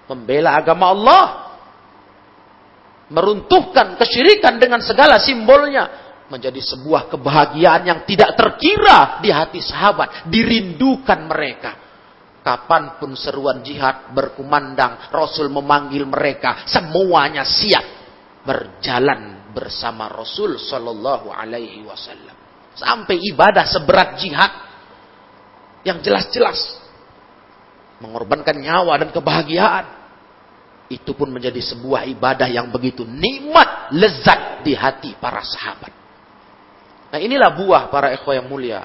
Membela 0.08 0.56
agama 0.56 0.96
Allah. 0.96 1.24
Meruntuhkan 3.12 4.00
kesyirikan 4.00 4.56
dengan 4.64 4.80
segala 4.80 5.20
simbolnya. 5.20 6.16
Menjadi 6.32 6.64
sebuah 6.64 7.12
kebahagiaan 7.12 7.84
yang 7.84 8.00
tidak 8.08 8.40
terkira 8.40 9.20
di 9.20 9.28
hati 9.28 9.60
sahabat. 9.60 10.32
Dirindukan 10.32 11.20
mereka. 11.28 11.72
Kapan 12.40 12.96
pun 12.96 13.12
seruan 13.20 13.60
jihad 13.60 14.16
berkumandang. 14.16 15.12
Rasul 15.12 15.52
memanggil 15.52 16.08
mereka. 16.08 16.64
Semuanya 16.72 17.44
siap 17.44 18.03
berjalan 18.44 19.52
bersama 19.56 20.12
Rasul 20.12 20.60
Shallallahu 20.60 21.32
Alaihi 21.32 21.84
Wasallam 21.88 22.36
sampai 22.76 23.22
ibadah 23.22 23.64
seberat 23.70 24.20
jihad 24.20 24.52
yang 25.88 26.00
jelas-jelas 26.04 26.80
mengorbankan 28.04 28.60
nyawa 28.60 29.00
dan 29.00 29.10
kebahagiaan 29.16 29.86
itu 30.92 31.16
pun 31.16 31.32
menjadi 31.32 31.64
sebuah 31.64 32.04
ibadah 32.12 32.52
yang 32.52 32.68
begitu 32.68 33.08
nikmat 33.08 33.96
lezat 33.96 34.62
di 34.68 34.76
hati 34.76 35.16
para 35.16 35.40
sahabat. 35.42 35.94
Nah 37.14 37.20
inilah 37.22 37.56
buah 37.56 37.88
para 37.88 38.12
ikhwah 38.12 38.36
yang 38.36 38.48
mulia. 38.50 38.84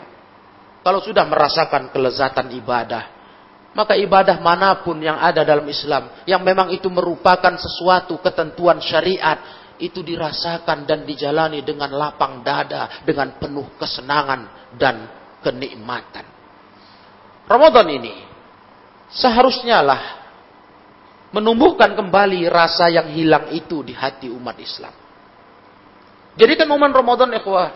Kalau 0.86 1.02
sudah 1.02 1.26
merasakan 1.26 1.90
kelezatan 1.90 2.54
ibadah, 2.54 3.17
maka 3.76 3.94
ibadah 3.94 4.40
mana 4.40 4.80
pun 4.80 4.96
yang 4.98 5.20
ada 5.20 5.44
dalam 5.44 5.66
Islam 5.68 6.24
yang 6.24 6.40
memang 6.40 6.72
itu 6.72 6.88
merupakan 6.88 7.52
sesuatu 7.56 8.16
ketentuan 8.20 8.80
syariat 8.80 9.38
itu 9.78 10.02
dirasakan 10.02 10.84
dan 10.84 11.06
dijalani 11.06 11.62
dengan 11.62 11.94
lapang 11.94 12.42
dada, 12.42 13.02
dengan 13.06 13.38
penuh 13.38 13.78
kesenangan 13.78 14.74
dan 14.74 15.06
kenikmatan. 15.40 16.26
Ramadan 17.46 17.86
ini 17.88 18.14
seharusnya 19.08 19.80
lah 19.80 20.02
menumbuhkan 21.32 21.96
kembali 21.96 22.44
rasa 22.50 22.90
yang 22.92 23.08
hilang 23.14 23.54
itu 23.54 23.80
di 23.86 23.94
hati 23.94 24.28
umat 24.28 24.58
Islam. 24.58 24.92
Jadikan 26.38 26.68
momen 26.70 26.92
Ramadan 26.92 27.32
ikhwah 27.34 27.72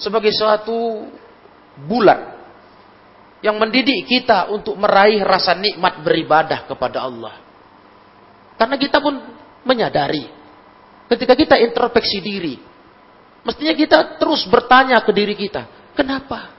sebagai 0.00 0.32
suatu 0.32 1.08
bulan 1.84 2.39
yang 3.40 3.56
mendidik 3.56 4.04
kita 4.04 4.52
untuk 4.52 4.76
meraih 4.76 5.24
rasa 5.24 5.56
nikmat 5.56 6.04
beribadah 6.04 6.68
kepada 6.68 7.04
Allah. 7.04 7.40
Karena 8.60 8.76
kita 8.76 9.00
pun 9.00 9.16
menyadari 9.64 10.28
ketika 11.10 11.34
kita 11.34 11.56
introspeksi 11.58 12.22
diri, 12.22 12.54
mestinya 13.42 13.74
kita 13.74 13.98
terus 14.20 14.44
bertanya 14.46 15.00
ke 15.02 15.10
diri 15.10 15.34
kita, 15.34 15.92
kenapa? 15.96 16.54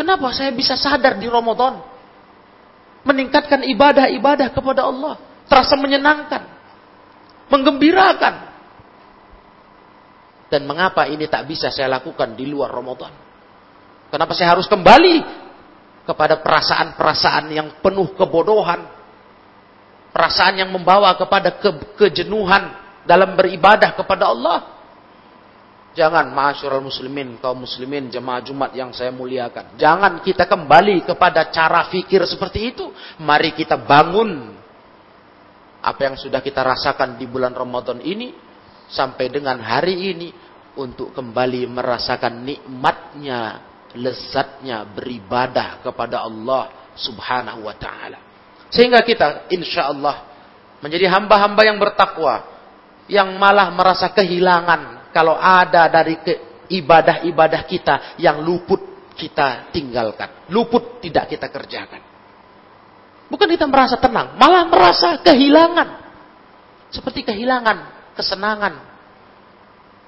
Kenapa 0.00 0.32
saya 0.32 0.48
bisa 0.56 0.80
sadar 0.80 1.20
di 1.20 1.28
Ramadan? 1.28 1.84
Meningkatkan 3.04 3.60
ibadah-ibadah 3.68 4.48
kepada 4.48 4.88
Allah. 4.88 5.20
Terasa 5.44 5.76
menyenangkan. 5.76 6.40
Menggembirakan. 7.52 8.34
Dan 10.48 10.64
mengapa 10.64 11.04
ini 11.04 11.28
tak 11.28 11.44
bisa 11.44 11.68
saya 11.68 12.00
lakukan 12.00 12.32
di 12.32 12.48
luar 12.48 12.72
Ramadan? 12.72 13.12
Kenapa 14.10 14.34
saya 14.34 14.58
harus 14.58 14.66
kembali 14.66 15.22
kepada 16.02 16.42
perasaan-perasaan 16.42 17.46
yang 17.54 17.78
penuh 17.78 18.10
kebodohan? 18.18 18.82
Perasaan 20.10 20.58
yang 20.58 20.74
membawa 20.74 21.14
kepada 21.14 21.54
ke 21.54 21.70
kejenuhan 21.94 22.74
dalam 23.06 23.38
beribadah 23.38 23.94
kepada 23.94 24.26
Allah. 24.26 24.58
Jangan 25.94 26.30
masyurul 26.30 26.86
muslimin, 26.86 27.38
kaum 27.42 27.66
muslimin, 27.66 28.10
jemaah 28.10 28.42
Jumat 28.42 28.70
yang 28.74 28.90
saya 28.94 29.10
muliakan. 29.10 29.74
Jangan 29.78 30.22
kita 30.22 30.46
kembali 30.46 31.02
kepada 31.06 31.50
cara 31.50 31.86
fikir 31.90 32.22
seperti 32.26 32.74
itu. 32.74 32.90
Mari 33.22 33.54
kita 33.54 33.78
bangun 33.78 34.54
apa 35.82 36.00
yang 36.10 36.14
sudah 36.18 36.42
kita 36.42 36.62
rasakan 36.62 37.18
di 37.18 37.26
bulan 37.26 37.54
Ramadan 37.54 38.02
ini 38.02 38.34
sampai 38.90 39.30
dengan 39.30 39.58
hari 39.62 40.14
ini 40.14 40.28
untuk 40.78 41.10
kembali 41.14 41.66
merasakan 41.70 42.46
nikmatnya 42.46 43.69
lezatnya 43.96 44.86
beribadah 44.86 45.82
kepada 45.82 46.22
Allah 46.22 46.92
Subhanahu 46.94 47.66
wa 47.66 47.74
taala. 47.74 48.18
Sehingga 48.70 49.02
kita 49.02 49.50
insya 49.50 49.90
Allah 49.90 50.26
menjadi 50.78 51.10
hamba-hamba 51.10 51.62
yang 51.66 51.78
bertakwa, 51.78 52.46
yang 53.10 53.34
malah 53.34 53.68
merasa 53.74 54.10
kehilangan 54.14 55.10
kalau 55.10 55.34
ada 55.34 55.90
dari 55.90 56.14
ibadah-ibadah 56.70 57.66
kita 57.66 57.94
yang 58.22 58.46
luput 58.46 59.12
kita 59.18 59.74
tinggalkan, 59.74 60.46
luput 60.54 61.02
tidak 61.02 61.26
kita 61.34 61.50
kerjakan. 61.50 62.02
Bukan 63.30 63.46
kita 63.46 63.66
merasa 63.66 63.98
tenang, 63.98 64.34
malah 64.38 64.66
merasa 64.66 65.18
kehilangan. 65.22 66.02
Seperti 66.90 67.22
kehilangan 67.22 68.00
kesenangan. 68.18 68.74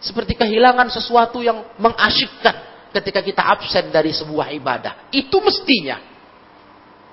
Seperti 0.03 0.35
kehilangan 0.35 0.91
sesuatu 0.91 1.39
yang 1.39 1.63
mengasyikkan 1.79 2.62
ketika 2.93 3.25
kita 3.25 3.43
absen 3.43 3.89
dari 3.89 4.13
sebuah 4.13 4.53
ibadah. 4.53 5.09
Itu 5.11 5.41
mestinya. 5.41 5.99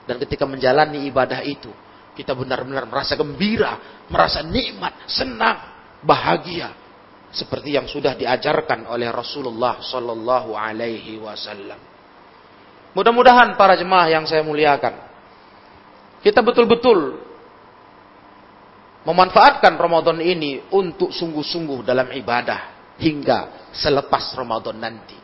Dan 0.04 0.20
ketika 0.20 0.44
menjalani 0.44 1.08
ibadah 1.08 1.40
itu, 1.46 1.72
kita 2.18 2.36
benar-benar 2.36 2.84
merasa 2.90 3.16
gembira, 3.16 4.04
merasa 4.12 4.44
nikmat, 4.44 5.08
senang, 5.08 5.58
bahagia. 6.04 6.76
Seperti 7.30 7.78
yang 7.78 7.86
sudah 7.86 8.18
diajarkan 8.18 8.90
oleh 8.90 9.08
Rasulullah 9.14 9.80
Sallallahu 9.80 10.58
Alaihi 10.58 11.22
Wasallam. 11.22 11.78
Mudah-mudahan 12.98 13.54
para 13.54 13.78
jemaah 13.78 14.10
yang 14.10 14.26
saya 14.26 14.42
muliakan, 14.42 14.98
kita 16.26 16.42
betul-betul 16.42 17.22
memanfaatkan 19.06 19.78
Ramadan 19.78 20.20
ini 20.26 20.66
untuk 20.74 21.14
sungguh-sungguh 21.14 21.86
dalam 21.86 22.10
ibadah 22.10 22.96
hingga 22.98 23.72
selepas 23.78 24.34
Ramadan 24.34 24.82
nanti. 24.82 25.19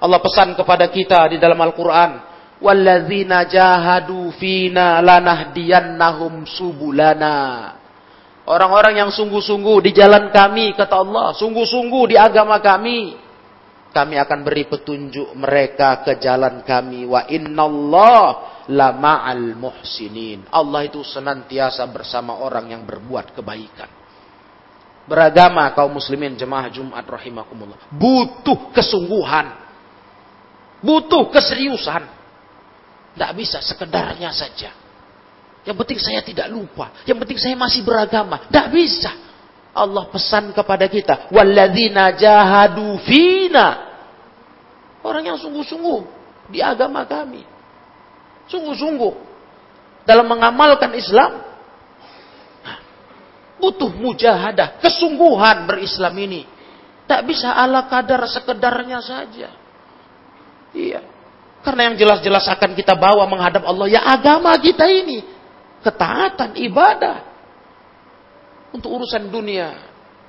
Allah 0.00 0.18
pesan 0.18 0.56
kepada 0.56 0.88
kita 0.88 1.28
di 1.28 1.36
dalam 1.36 1.60
Al-Quran. 1.60 2.32
Walladzina 2.60 3.48
jahadu 3.48 4.32
fina 4.36 5.00
lanahdiyannahum 5.00 6.44
subulana. 6.44 7.76
Orang-orang 8.48 9.00
yang 9.00 9.10
sungguh-sungguh 9.12 9.84
di 9.84 9.90
jalan 9.92 10.32
kami, 10.32 10.72
kata 10.72 11.00
Allah. 11.00 11.36
Sungguh-sungguh 11.36 12.16
di 12.16 12.16
agama 12.16 12.58
kami. 12.58 13.16
Kami 13.90 14.14
akan 14.22 14.38
beri 14.46 14.64
petunjuk 14.70 15.36
mereka 15.36 16.00
ke 16.02 16.16
jalan 16.16 16.64
kami. 16.64 17.04
Wa 17.04 17.28
innallah 17.28 18.24
la 18.72 18.90
ma'al 18.96 19.54
muhsinin. 19.54 20.48
Allah 20.48 20.86
itu 20.86 21.02
senantiasa 21.04 21.84
bersama 21.90 22.40
orang 22.40 22.72
yang 22.72 22.82
berbuat 22.86 23.36
kebaikan. 23.36 23.90
Beragama 25.10 25.70
kaum 25.74 25.96
muslimin 25.96 26.38
jemaah 26.38 26.70
Jumat 26.70 27.02
rahimakumullah. 27.02 27.90
Butuh 27.90 28.70
kesungguhan. 28.70 29.69
Butuh 30.80 31.28
keseriusan. 31.28 32.02
Tidak 33.14 33.32
bisa 33.36 33.60
sekedarnya 33.60 34.32
saja. 34.32 34.72
Yang 35.64 35.76
penting 35.84 35.98
saya 36.00 36.20
tidak 36.24 36.48
lupa. 36.48 36.88
Yang 37.04 37.18
penting 37.26 37.38
saya 37.40 37.54
masih 37.56 37.84
beragama. 37.84 38.48
Tidak 38.48 38.66
bisa. 38.72 39.12
Allah 39.76 40.08
pesan 40.08 40.56
kepada 40.56 40.88
kita. 40.88 41.28
Walladzina 41.28 42.16
jahadu 42.16 42.96
fina. 43.04 43.92
Orang 45.04 45.24
yang 45.24 45.36
sungguh-sungguh 45.36 46.00
di 46.48 46.64
agama 46.64 47.04
kami. 47.04 47.44
Sungguh-sungguh. 48.48 49.14
Dalam 50.08 50.26
mengamalkan 50.26 50.96
Islam. 50.96 51.44
Butuh 53.60 53.92
mujahadah. 53.92 54.80
Kesungguhan 54.80 55.68
berislam 55.68 56.16
ini. 56.16 56.48
Tak 57.04 57.28
bisa 57.28 57.52
ala 57.52 57.84
kadar 57.84 58.24
sekedarnya 58.24 59.04
saja. 59.04 59.59
Iya. 60.74 61.00
Karena 61.60 61.92
yang 61.92 61.96
jelas-jelas 62.00 62.48
akan 62.48 62.72
kita 62.72 62.96
bawa 62.96 63.28
menghadap 63.28 63.68
Allah. 63.68 63.86
Ya 63.90 64.00
agama 64.00 64.56
kita 64.56 64.88
ini 64.88 65.20
ketaatan, 65.84 66.56
ibadah. 66.56 67.28
Untuk 68.70 68.86
urusan 68.86 69.28
dunia, 69.28 69.74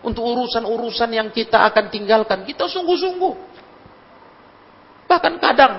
untuk 0.02 0.26
urusan-urusan 0.26 1.14
yang 1.14 1.30
kita 1.30 1.62
akan 1.72 1.94
tinggalkan, 1.94 2.42
kita 2.42 2.66
sungguh-sungguh. 2.66 3.36
Bahkan 5.06 5.34
kadang, 5.38 5.74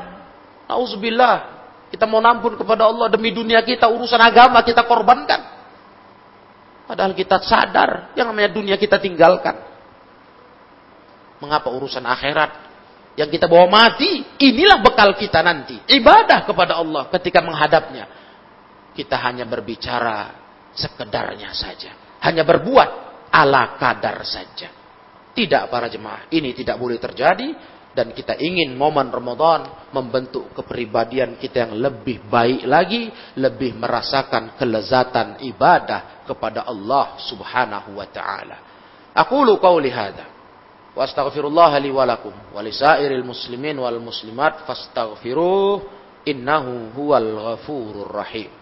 auzubillah, 0.70 1.66
kita 1.90 2.06
mau 2.06 2.22
nampun 2.22 2.54
kepada 2.54 2.86
Allah 2.86 3.10
demi 3.10 3.34
dunia 3.34 3.66
kita, 3.66 3.90
urusan 3.90 4.20
agama 4.22 4.62
kita 4.62 4.86
korbankan. 4.86 5.42
Padahal 6.86 7.12
kita 7.18 7.42
sadar 7.42 8.14
yang 8.14 8.30
namanya 8.30 8.54
dunia 8.54 8.76
kita 8.78 9.02
tinggalkan. 9.02 9.58
Mengapa 11.42 11.68
urusan 11.74 12.06
akhirat 12.06 12.71
yang 13.12 13.28
kita 13.28 13.44
bawa 13.44 13.68
mati, 13.68 14.24
inilah 14.40 14.80
bekal 14.80 15.12
kita 15.20 15.44
nanti. 15.44 15.76
Ibadah 15.84 16.48
kepada 16.48 16.80
Allah 16.80 17.12
ketika 17.12 17.44
menghadapnya 17.44 18.08
kita 18.96 19.20
hanya 19.20 19.44
berbicara 19.44 20.32
sekedarnya 20.72 21.52
saja. 21.52 21.92
Hanya 22.24 22.40
berbuat 22.48 22.88
ala 23.28 23.76
kadar 23.76 24.24
saja. 24.24 24.72
Tidak 25.32 25.68
para 25.68 25.88
jemaah, 25.88 26.28
ini 26.32 26.56
tidak 26.56 26.76
boleh 26.80 26.96
terjadi 27.00 27.52
dan 27.92 28.16
kita 28.16 28.40
ingin 28.40 28.72
momen 28.72 29.12
Ramadan 29.12 29.92
membentuk 29.92 30.56
kepribadian 30.56 31.36
kita 31.36 31.68
yang 31.68 31.76
lebih 31.76 32.24
baik 32.28 32.64
lagi, 32.64 33.12
lebih 33.36 33.76
merasakan 33.76 34.56
kelezatan 34.56 35.44
ibadah 35.44 36.24
kepada 36.24 36.64
Allah 36.64 37.20
Subhanahu 37.20 38.00
wa 38.00 38.08
taala. 38.08 38.56
Aku 39.12 39.44
lu 39.44 39.60
qauli 39.60 39.92
hadza 39.92 40.31
astaghfirullah 41.00 41.72
li 41.80 41.88
wa 41.88 42.04
lakum 42.04 42.34
wa 42.52 42.60
lisairil 42.60 43.24
muslimin 43.24 43.80
wal 43.80 43.96
muslimat 43.96 44.68
fastaghfiruh 44.68 45.80
innahu 46.28 46.92
huwal 46.92 47.56
ghafurur 47.56 48.12
rahim. 48.12 48.52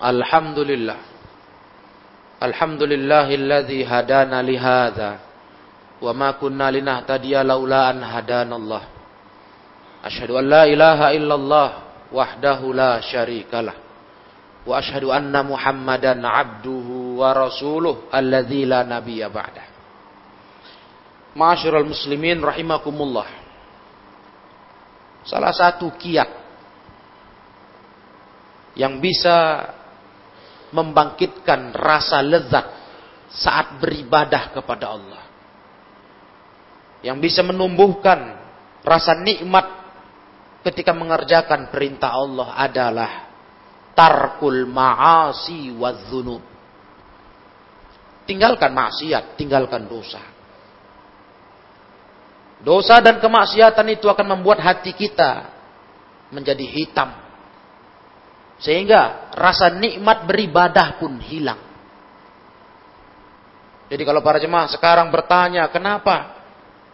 Alhamdulillah. 0.00 1.09
Alhamdulillahilladzi 2.40 3.84
hadana 3.84 4.40
li 4.40 4.56
hadza 4.56 5.20
wa 6.00 6.10
ma 6.16 6.32
kunna 6.40 6.72
linahtadiya 6.72 7.44
laula 7.44 7.92
an 7.92 8.00
hadanallah. 8.00 8.82
Asyhadu 10.00 10.40
an 10.40 10.44
la 10.48 10.64
ilaha 10.64 11.12
illallah 11.12 11.68
wahdahu 12.08 12.72
la 12.72 13.04
syarikalah. 13.04 13.76
Wa 14.64 14.80
asyhadu 14.80 15.12
anna 15.12 15.44
Muhammadan 15.44 16.24
abduhu 16.24 17.20
wa 17.20 17.36
rasuluh 17.36 18.08
alladzi 18.08 18.64
la 18.64 18.88
nabiyya. 18.88 19.28
Ma'asyiral 21.36 21.84
muslimin 21.84 22.40
rahimakumullah. 22.40 23.28
Salah 25.28 25.52
satu 25.52 25.92
kiat 26.00 26.40
yang 28.80 28.96
bisa 28.96 29.68
membangkitkan 30.70 31.74
rasa 31.74 32.22
lezat 32.22 32.66
saat 33.30 33.78
beribadah 33.78 34.50
kepada 34.54 34.94
Allah. 34.94 35.22
Yang 37.00 37.18
bisa 37.30 37.40
menumbuhkan 37.46 38.18
rasa 38.84 39.16
nikmat 39.16 39.66
ketika 40.66 40.92
mengerjakan 40.92 41.72
perintah 41.72 42.12
Allah 42.12 42.52
adalah 42.58 43.10
tarkul 43.96 44.68
ma'asi 44.68 45.72
wa 45.76 45.90
dhunub. 45.92 46.42
Tinggalkan 48.28 48.70
maksiat, 48.70 49.34
tinggalkan 49.34 49.90
dosa. 49.90 50.22
Dosa 52.60 53.00
dan 53.00 53.18
kemaksiatan 53.18 53.88
itu 53.88 54.04
akan 54.04 54.36
membuat 54.36 54.60
hati 54.60 54.92
kita 54.92 55.48
menjadi 56.28 56.62
hitam, 56.62 57.08
sehingga 58.60 59.32
rasa 59.32 59.72
nikmat 59.72 60.28
beribadah 60.28 61.00
pun 61.00 61.16
hilang. 61.16 61.58
Jadi 63.90 64.02
kalau 64.06 64.22
para 64.22 64.38
jemaah 64.38 64.70
sekarang 64.70 65.10
bertanya, 65.10 65.66
kenapa 65.72 66.38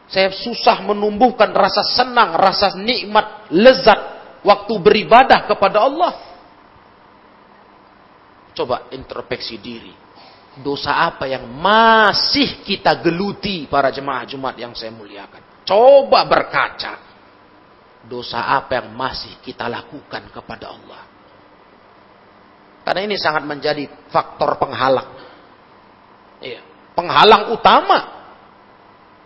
saya 0.09 0.33
susah 0.33 0.81
menumbuhkan 0.87 1.51
rasa 1.53 1.83
senang, 1.83 2.39
rasa 2.39 2.79
nikmat, 2.79 3.51
lezat 3.53 4.01
waktu 4.47 4.75
beribadah 4.81 5.45
kepada 5.45 5.83
Allah? 5.83 6.13
Coba 8.57 8.89
introspeksi 8.95 9.61
diri. 9.61 9.93
Dosa 10.57 11.05
apa 11.05 11.29
yang 11.29 11.45
masih 11.53 12.65
kita 12.65 12.97
geluti 13.05 13.69
para 13.69 13.93
jemaah 13.93 14.25
Jumat 14.25 14.57
yang 14.57 14.73
saya 14.73 14.89
muliakan? 14.89 15.69
Coba 15.69 16.25
berkaca. 16.25 17.05
Dosa 18.09 18.57
apa 18.57 18.81
yang 18.81 18.97
masih 18.97 19.37
kita 19.45 19.69
lakukan 19.69 20.33
kepada 20.33 20.73
Allah? 20.73 21.06
Karena 22.87 23.03
ini 23.03 23.19
sangat 23.19 23.43
menjadi 23.43 23.83
faktor 24.15 24.63
penghalang. 24.63 25.11
Iya, 26.39 26.63
penghalang 26.95 27.51
utama 27.51 27.99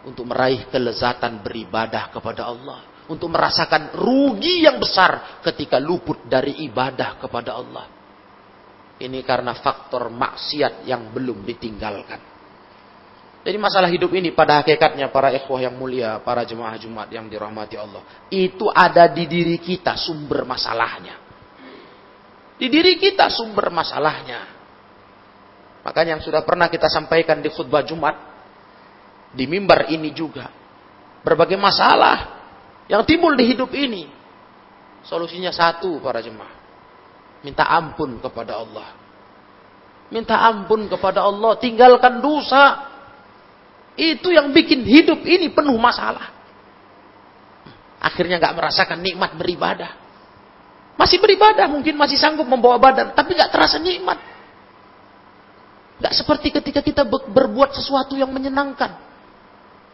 untuk 0.09 0.25
meraih 0.33 0.65
kelezatan 0.73 1.45
beribadah 1.45 2.09
kepada 2.09 2.49
Allah, 2.49 3.05
untuk 3.05 3.29
merasakan 3.29 3.93
rugi 4.01 4.65
yang 4.65 4.81
besar 4.81 5.45
ketika 5.45 5.77
luput 5.77 6.25
dari 6.25 6.65
ibadah 6.65 7.21
kepada 7.21 7.53
Allah. 7.53 7.85
Ini 8.97 9.21
karena 9.29 9.53
faktor 9.53 10.09
maksiat 10.09 10.89
yang 10.89 11.13
belum 11.13 11.45
ditinggalkan. 11.45 12.21
Jadi 13.45 13.57
masalah 13.61 13.93
hidup 13.93 14.13
ini 14.17 14.33
pada 14.33 14.65
hakikatnya 14.65 15.13
para 15.13 15.33
ikhwah 15.37 15.61
yang 15.61 15.77
mulia, 15.77 16.17
para 16.25 16.49
jemaah 16.49 16.81
Jumat 16.81 17.13
yang 17.13 17.29
dirahmati 17.29 17.77
Allah, 17.77 18.25
itu 18.33 18.73
ada 18.73 19.05
di 19.05 19.29
diri 19.29 19.61
kita 19.61 20.01
sumber 20.01 20.49
masalahnya. 20.49 21.30
Di 22.61 22.69
diri 22.69 23.01
kita 23.01 23.33
sumber 23.33 23.73
masalahnya. 23.73 24.45
Makanya 25.81 26.21
yang 26.21 26.23
sudah 26.23 26.45
pernah 26.45 26.69
kita 26.69 26.93
sampaikan 26.93 27.41
di 27.41 27.49
khutbah 27.49 27.81
Jumat. 27.81 28.13
Di 29.33 29.49
mimbar 29.49 29.89
ini 29.89 30.13
juga. 30.13 30.53
Berbagai 31.25 31.57
masalah 31.57 32.37
yang 32.85 33.01
timbul 33.09 33.33
di 33.33 33.49
hidup 33.49 33.73
ini. 33.73 34.05
Solusinya 35.09 35.49
satu 35.49 36.05
para 36.05 36.21
jemaah. 36.21 36.53
Minta 37.41 37.65
ampun 37.65 38.21
kepada 38.21 38.61
Allah. 38.61 38.93
Minta 40.13 40.37
ampun 40.45 40.85
kepada 40.85 41.25
Allah. 41.25 41.57
Tinggalkan 41.57 42.21
dosa. 42.21 42.93
Itu 43.97 44.37
yang 44.37 44.53
bikin 44.53 44.85
hidup 44.85 45.25
ini 45.25 45.49
penuh 45.49 45.81
masalah. 45.81 46.29
Akhirnya 48.05 48.37
gak 48.37 48.53
merasakan 48.53 49.01
nikmat 49.01 49.33
beribadah. 49.37 50.00
Masih 50.99 51.19
beribadah, 51.19 51.67
mungkin 51.71 51.95
masih 51.97 52.19
sanggup 52.19 52.45
membawa 52.47 52.79
badan, 52.79 53.13
tapi 53.15 53.35
nggak 53.35 53.51
terasa 53.51 53.77
nikmat. 53.79 54.19
Nggak 56.01 56.15
seperti 56.17 56.49
ketika 56.49 56.81
kita 56.81 57.03
berbuat 57.05 57.77
sesuatu 57.77 58.17
yang 58.17 58.33
menyenangkan, 58.33 58.97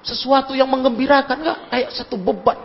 sesuatu 0.07 0.55
yang 0.55 0.71
menggembirakan, 0.71 1.37
nggak 1.43 1.59
kayak 1.71 1.91
satu 1.95 2.15
beban. 2.15 2.59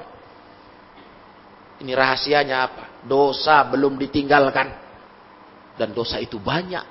Ini 1.81 1.97
rahasianya 1.97 2.57
apa? 2.61 2.83
Dosa 3.01 3.65
belum 3.65 3.97
ditinggalkan. 3.97 4.69
Dan 5.73 5.97
dosa 5.97 6.21
itu 6.21 6.37
banyak. 6.37 6.85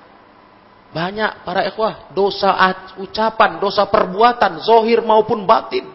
Banyak 0.91 1.47
para 1.47 1.63
ikhwah. 1.63 2.11
Dosa 2.11 2.51
ucapan, 2.99 3.63
dosa 3.63 3.87
perbuatan, 3.87 4.59
zohir 4.59 4.99
maupun 4.99 5.47
batin. 5.47 5.87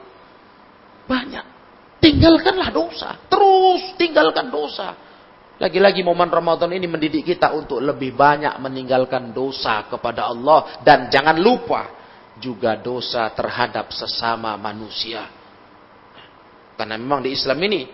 Banyak. 1.05 1.45
Tinggalkanlah 2.01 2.73
dosa. 2.73 3.21
Terus 3.29 3.93
tinggalkan 4.01 4.49
dosa. 4.49 4.97
Lagi-lagi 5.57 6.05
momen 6.05 6.29
Ramadan 6.29 6.69
ini 6.77 6.85
mendidik 6.85 7.25
kita 7.25 7.57
untuk 7.57 7.81
lebih 7.81 8.13
banyak 8.13 8.61
meninggalkan 8.61 9.33
dosa 9.33 9.89
kepada 9.89 10.29
Allah. 10.29 10.85
Dan 10.85 11.09
jangan 11.09 11.41
lupa 11.41 11.89
juga 12.37 12.77
dosa 12.77 13.33
terhadap 13.33 13.89
sesama 13.89 14.53
manusia. 14.61 15.25
Karena 16.77 17.01
memang 17.01 17.25
di 17.25 17.33
Islam 17.33 17.57
ini 17.65 17.89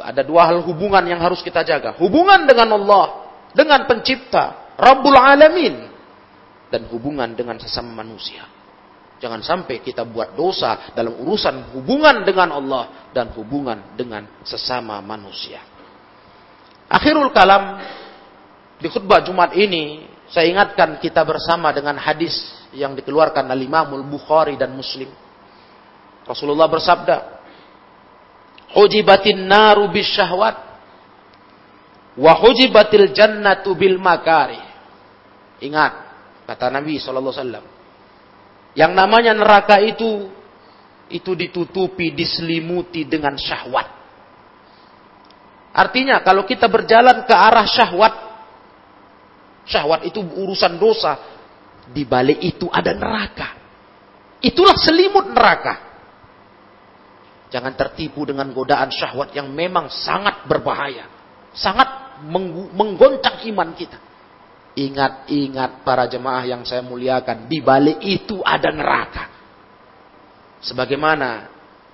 ada 0.00 0.24
dua 0.24 0.48
hal 0.48 0.64
hubungan 0.64 1.04
yang 1.04 1.20
harus 1.20 1.44
kita 1.44 1.60
jaga. 1.68 1.92
Hubungan 2.00 2.48
dengan 2.48 2.80
Allah, 2.80 3.28
dengan 3.52 3.84
pencipta, 3.84 4.72
Rabbul 4.80 5.20
Alamin. 5.20 5.92
Dan 6.72 6.88
hubungan 6.88 7.36
dengan 7.36 7.60
sesama 7.60 7.92
manusia. 7.92 8.48
Jangan 9.20 9.44
sampai 9.44 9.84
kita 9.84 10.04
buat 10.08 10.32
dosa 10.32 10.92
dalam 10.96 11.12
urusan 11.24 11.76
hubungan 11.76 12.24
dengan 12.24 12.56
Allah 12.56 13.08
dan 13.12 13.32
hubungan 13.36 13.96
dengan 13.96 14.24
sesama 14.44 15.00
manusia. 15.04 15.75
Akhirul 16.86 17.34
kalam 17.34 17.82
di 18.78 18.86
khutbah 18.86 19.24
Jumat 19.26 19.54
ini 19.58 20.06
saya 20.30 20.50
ingatkan 20.50 20.98
kita 20.98 21.22
bersama 21.22 21.70
dengan 21.70 21.98
hadis 21.98 22.34
yang 22.74 22.94
dikeluarkan 22.94 23.46
oleh 23.46 23.66
Imam 23.66 24.06
Bukhari 24.06 24.58
dan 24.58 24.74
Muslim. 24.74 25.10
Rasulullah 26.26 26.66
bersabda, 26.66 27.16
"Hujibatin 28.74 29.46
naru 29.46 29.86
bisyahwat 29.90 30.56
wa 32.18 32.32
hujibatil 32.42 33.14
jannatu 33.14 33.74
bil 33.78 34.02
makari." 34.02 34.58
Ingat 35.62 35.92
kata 36.44 36.68
Nabi 36.68 36.98
sallallahu 36.98 37.32
alaihi 37.32 37.42
wasallam. 37.42 37.66
Yang 38.76 38.92
namanya 38.92 39.32
neraka 39.32 39.80
itu 39.80 40.28
itu 41.08 41.32
ditutupi, 41.38 42.12
diselimuti 42.12 43.06
dengan 43.06 43.38
syahwat. 43.38 43.95
Artinya 45.76 46.24
kalau 46.24 46.48
kita 46.48 46.72
berjalan 46.72 47.28
ke 47.28 47.34
arah 47.36 47.68
syahwat, 47.68 48.14
syahwat 49.68 50.08
itu 50.08 50.24
urusan 50.24 50.80
dosa, 50.80 51.20
di 51.92 52.08
balik 52.08 52.40
itu 52.40 52.64
ada 52.72 52.96
neraka. 52.96 53.60
Itulah 54.40 54.72
selimut 54.80 55.28
neraka. 55.36 55.84
Jangan 57.52 57.76
tertipu 57.76 58.24
dengan 58.24 58.48
godaan 58.56 58.88
syahwat 58.88 59.36
yang 59.36 59.52
memang 59.52 59.92
sangat 59.92 60.48
berbahaya. 60.48 61.12
Sangat 61.52 62.18
menggoncang 62.72 63.44
iman 63.52 63.76
kita. 63.76 64.00
Ingat-ingat 64.76 65.84
para 65.84 66.08
jemaah 66.08 66.44
yang 66.44 66.64
saya 66.64 66.80
muliakan. 66.84 67.48
Di 67.48 67.60
balik 67.60 68.00
itu 68.00 68.40
ada 68.40 68.72
neraka. 68.72 69.24
Sebagaimana 70.60 71.48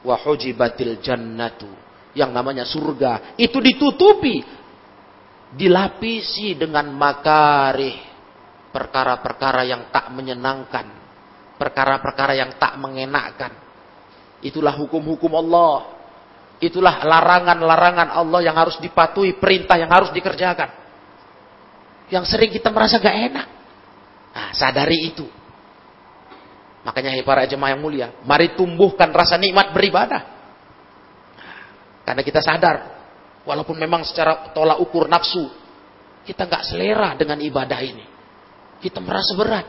wahujibatil 0.07 0.99
jannatu. 1.03 1.82
Yang 2.13 2.31
namanya 2.31 2.65
surga. 2.69 3.37
Itu 3.41 3.61
ditutupi. 3.61 4.45
Dilapisi 5.53 6.57
dengan 6.57 6.89
makarih 6.97 8.13
perkara-perkara 8.73 9.69
yang 9.69 9.93
tak 9.93 10.09
menyenangkan, 10.17 10.89
perkara-perkara 11.61 12.33
yang 12.33 12.57
tak 12.57 12.81
mengenakkan. 12.81 13.53
Itulah 14.41 14.73
hukum-hukum 14.75 15.29
Allah. 15.39 16.01
Itulah 16.59 17.05
larangan-larangan 17.05 18.17
Allah 18.17 18.41
yang 18.41 18.57
harus 18.57 18.81
dipatuhi, 18.81 19.37
perintah 19.37 19.77
yang 19.77 19.93
harus 19.93 20.09
dikerjakan. 20.11 20.73
Yang 22.09 22.25
sering 22.33 22.51
kita 22.51 22.73
merasa 22.73 22.97
gak 22.97 23.19
enak. 23.29 23.47
Nah, 24.33 24.49
sadari 24.57 25.13
itu. 25.13 25.29
Makanya 26.83 27.15
hai 27.15 27.23
para 27.23 27.47
jemaah 27.47 27.77
yang 27.77 27.83
mulia, 27.83 28.09
mari 28.27 28.59
tumbuhkan 28.59 29.13
rasa 29.15 29.39
nikmat 29.39 29.71
beribadah. 29.71 30.32
Karena 32.03 32.23
kita 32.27 32.43
sadar, 32.43 32.77
walaupun 33.47 33.79
memang 33.79 34.03
secara 34.03 34.51
tolak 34.51 34.79
ukur 34.83 35.07
nafsu, 35.07 35.47
kita 36.23 36.47
nggak 36.47 36.65
selera 36.67 37.15
dengan 37.15 37.39
ibadah 37.43 37.81
ini. 37.83 38.05
Kita 38.83 38.99
merasa 38.99 39.33
berat. 39.39 39.67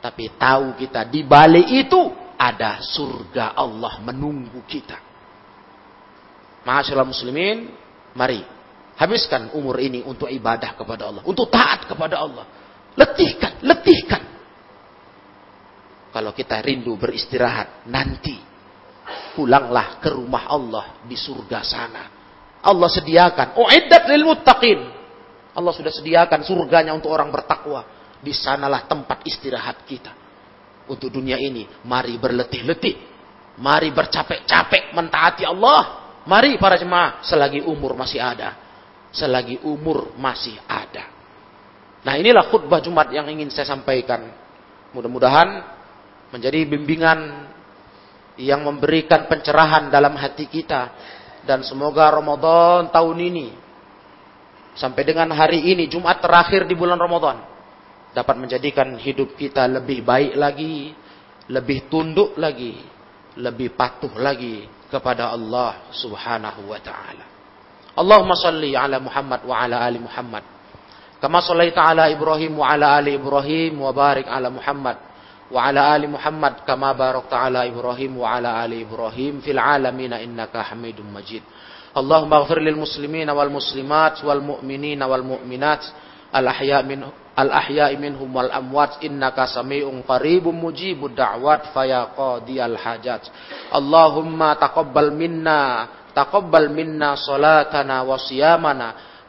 Tapi 0.00 0.32
tahu 0.34 0.80
kita 0.80 1.06
di 1.06 1.22
balik 1.22 1.68
itu 1.68 2.00
ada 2.40 2.80
surga 2.80 3.52
Allah 3.52 4.00
menunggu 4.00 4.64
kita. 4.64 4.96
Masyaallah 6.64 7.08
muslimin, 7.08 7.68
mari 8.16 8.40
habiskan 8.96 9.52
umur 9.56 9.80
ini 9.80 10.04
untuk 10.04 10.28
ibadah 10.28 10.76
kepada 10.76 11.08
Allah, 11.08 11.22
untuk 11.24 11.48
taat 11.52 11.84
kepada 11.84 12.20
Allah. 12.20 12.44
Letihkan, 12.96 13.64
letihkan. 13.64 14.22
Kalau 16.10 16.34
kita 16.34 16.58
rindu 16.58 16.98
beristirahat 16.98 17.86
nanti 17.86 18.49
pulanglah 19.34 20.02
ke 20.02 20.10
rumah 20.12 20.50
Allah 20.50 20.84
di 21.06 21.14
surga 21.14 21.60
sana. 21.64 22.02
Allah 22.60 22.88
sediakan, 22.92 23.56
uiddat 23.56 24.04
lil 24.12 24.24
muttaqin. 24.28 24.80
Allah 25.56 25.72
sudah 25.72 25.90
sediakan 25.90 26.44
surganya 26.44 26.92
untuk 26.92 27.10
orang 27.10 27.32
bertakwa. 27.32 27.86
Di 28.20 28.36
sanalah 28.36 28.84
tempat 28.84 29.24
istirahat 29.24 29.80
kita. 29.88 30.12
Untuk 30.84 31.08
dunia 31.08 31.40
ini, 31.40 31.64
mari 31.88 32.20
berletih-letih. 32.20 32.96
Mari 33.56 33.88
bercapek-capek 33.96 34.92
mentaati 34.92 35.48
Allah. 35.48 36.12
Mari 36.28 36.60
para 36.60 36.76
jemaah, 36.76 37.24
selagi 37.24 37.64
umur 37.64 37.96
masih 37.96 38.20
ada. 38.20 38.60
Selagi 39.08 39.56
umur 39.64 40.12
masih 40.20 40.54
ada. 40.68 41.08
Nah 42.00 42.16
inilah 42.16 42.48
khutbah 42.48 42.80
Jumat 42.80 43.12
yang 43.12 43.28
ingin 43.28 43.48
saya 43.48 43.68
sampaikan. 43.68 44.28
Mudah-mudahan 44.92 45.64
menjadi 46.32 46.64
bimbingan 46.64 47.48
yang 48.40 48.64
memberikan 48.64 49.28
pencerahan 49.28 49.92
dalam 49.92 50.16
hati 50.16 50.48
kita. 50.48 50.90
Dan 51.44 51.64
semoga 51.64 52.08
Ramadan 52.12 52.92
tahun 52.92 53.16
ini 53.16 53.48
sampai 54.76 55.02
dengan 55.04 55.32
hari 55.32 55.72
ini 55.72 55.88
Jumat 55.88 56.20
terakhir 56.20 56.68
di 56.68 56.76
bulan 56.76 57.00
Ramadan 57.00 57.40
dapat 58.12 58.36
menjadikan 58.36 58.96
hidup 59.00 59.36
kita 59.36 59.64
lebih 59.68 60.04
baik 60.04 60.36
lagi, 60.36 60.92
lebih 61.48 61.88
tunduk 61.88 62.36
lagi, 62.36 62.76
lebih 63.40 63.72
patuh 63.72 64.12
lagi 64.20 64.68
kepada 64.92 65.32
Allah 65.32 65.88
Subhanahu 65.94 66.68
wa 66.68 66.80
taala. 66.82 67.24
Allahumma 67.96 68.36
salli 68.36 68.76
ala 68.76 69.00
Muhammad 69.00 69.40
wa 69.44 69.54
ala 69.56 69.80
ali 69.84 69.98
Muhammad. 69.98 70.44
Kama 71.20 71.44
sallaita 71.44 71.84
ala 71.84 72.08
Ibrahim 72.08 72.60
wa 72.60 72.68
ala 72.68 72.96
ali 72.96 73.16
Ibrahim 73.16 73.80
wa 73.80 73.92
barik 73.92 74.24
ala 74.24 74.48
Muhammad 74.48 75.09
wa 75.50 75.66
ala 75.66 75.92
ali 75.92 76.06
Muhammad 76.06 76.62
kama 76.62 76.94
barakta 76.94 77.50
ala 77.50 77.66
Ibrahim 77.66 78.22
wa 78.22 78.38
ala 78.38 78.62
ali 78.62 78.86
Ibrahim 78.86 79.42
fil 79.42 79.58
alamin 79.58 80.14
innaka 80.14 80.62
Hamidum 80.62 81.10
Majid. 81.10 81.42
Allahumma 81.90 82.46
ighfir 82.46 82.62
lil 82.62 82.78
muslimina 82.78 83.34
wal 83.34 83.50
muslimat 83.50 84.22
wal 84.22 84.38
mu'minina 84.38 85.10
wal 85.10 85.26
mu'minat. 85.26 85.82
Al 86.30 86.46
ahya 86.46 86.86
minhum 86.86 87.10
al-ahya'i 87.34 87.98
minhum 87.98 88.30
wal 88.30 88.46
amwat. 88.46 89.02
Innaka 89.02 89.50
sami'un 89.50 90.06
qaribun 90.06 90.54
mujibud 90.54 91.18
da'wat. 91.18 91.74
Faya 91.74 92.14
minna 95.10 95.88
taqabbal 96.14 96.70
minna 96.70 97.18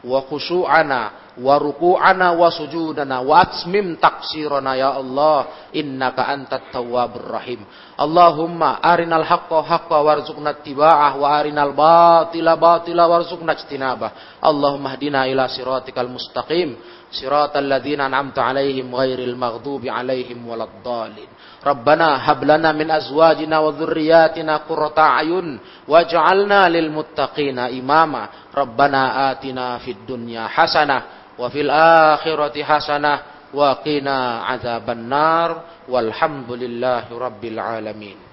wa 0.02 0.18
khushu'ana 0.26 1.22
wa 1.40 1.56
ruku'ana 1.56 2.36
wa 2.36 2.52
sujudana 2.52 3.24
wa 3.24 3.40
atmim 3.40 3.96
taqsirana 3.96 4.76
ya 4.76 4.92
Allah 5.00 5.70
innaka 5.72 6.28
antat 6.28 6.68
tawwabur 6.68 7.24
rahim. 7.32 7.64
Allahumma 7.96 8.82
arinal 8.84 9.24
haqqa 9.24 9.64
haqqa 9.64 9.98
warzuqna 10.04 10.60
ittiba'ah 10.60 11.16
wa 11.16 11.26
arinal 11.32 11.72
batila 11.72 12.58
batila 12.60 13.08
warzuqna 13.08 13.56
ijtinabah. 13.56 14.42
Allahumma 14.44 14.92
hdina 14.92 15.24
ila 15.32 15.48
siratikal 15.48 16.10
mustaqim 16.12 16.76
siratal 17.08 17.64
ladzina 17.64 18.12
an'amta 18.12 18.44
alaihim 18.44 18.92
ghairil 18.92 19.36
maghdubi 19.38 19.88
alaihim 19.88 20.44
waladdallin. 20.44 21.30
ربنا 21.66 22.30
هب 22.30 22.44
لنا 22.44 22.72
من 22.72 22.90
أزواجنا 22.90 23.58
وذرياتنا 23.58 24.56
قرة 24.56 24.98
أعين 24.98 25.60
واجعلنا 25.88 26.68
للمتقين 26.68 27.58
إماما. 27.58 28.28
ربنا 28.56 29.30
آتنا 29.30 29.78
في 29.78 29.90
الدنيا 29.90 30.46
حسنة 30.46 31.02
وفي 31.38 31.60
الآخرة 31.60 32.62
حسنة 32.62 33.18
وقنا 33.54 34.18
عذاب 34.42 34.90
النار. 34.90 35.50
والحمد 35.88 36.50
لله 36.52 37.04
رب 37.10 37.44
العالمين. 37.44 38.31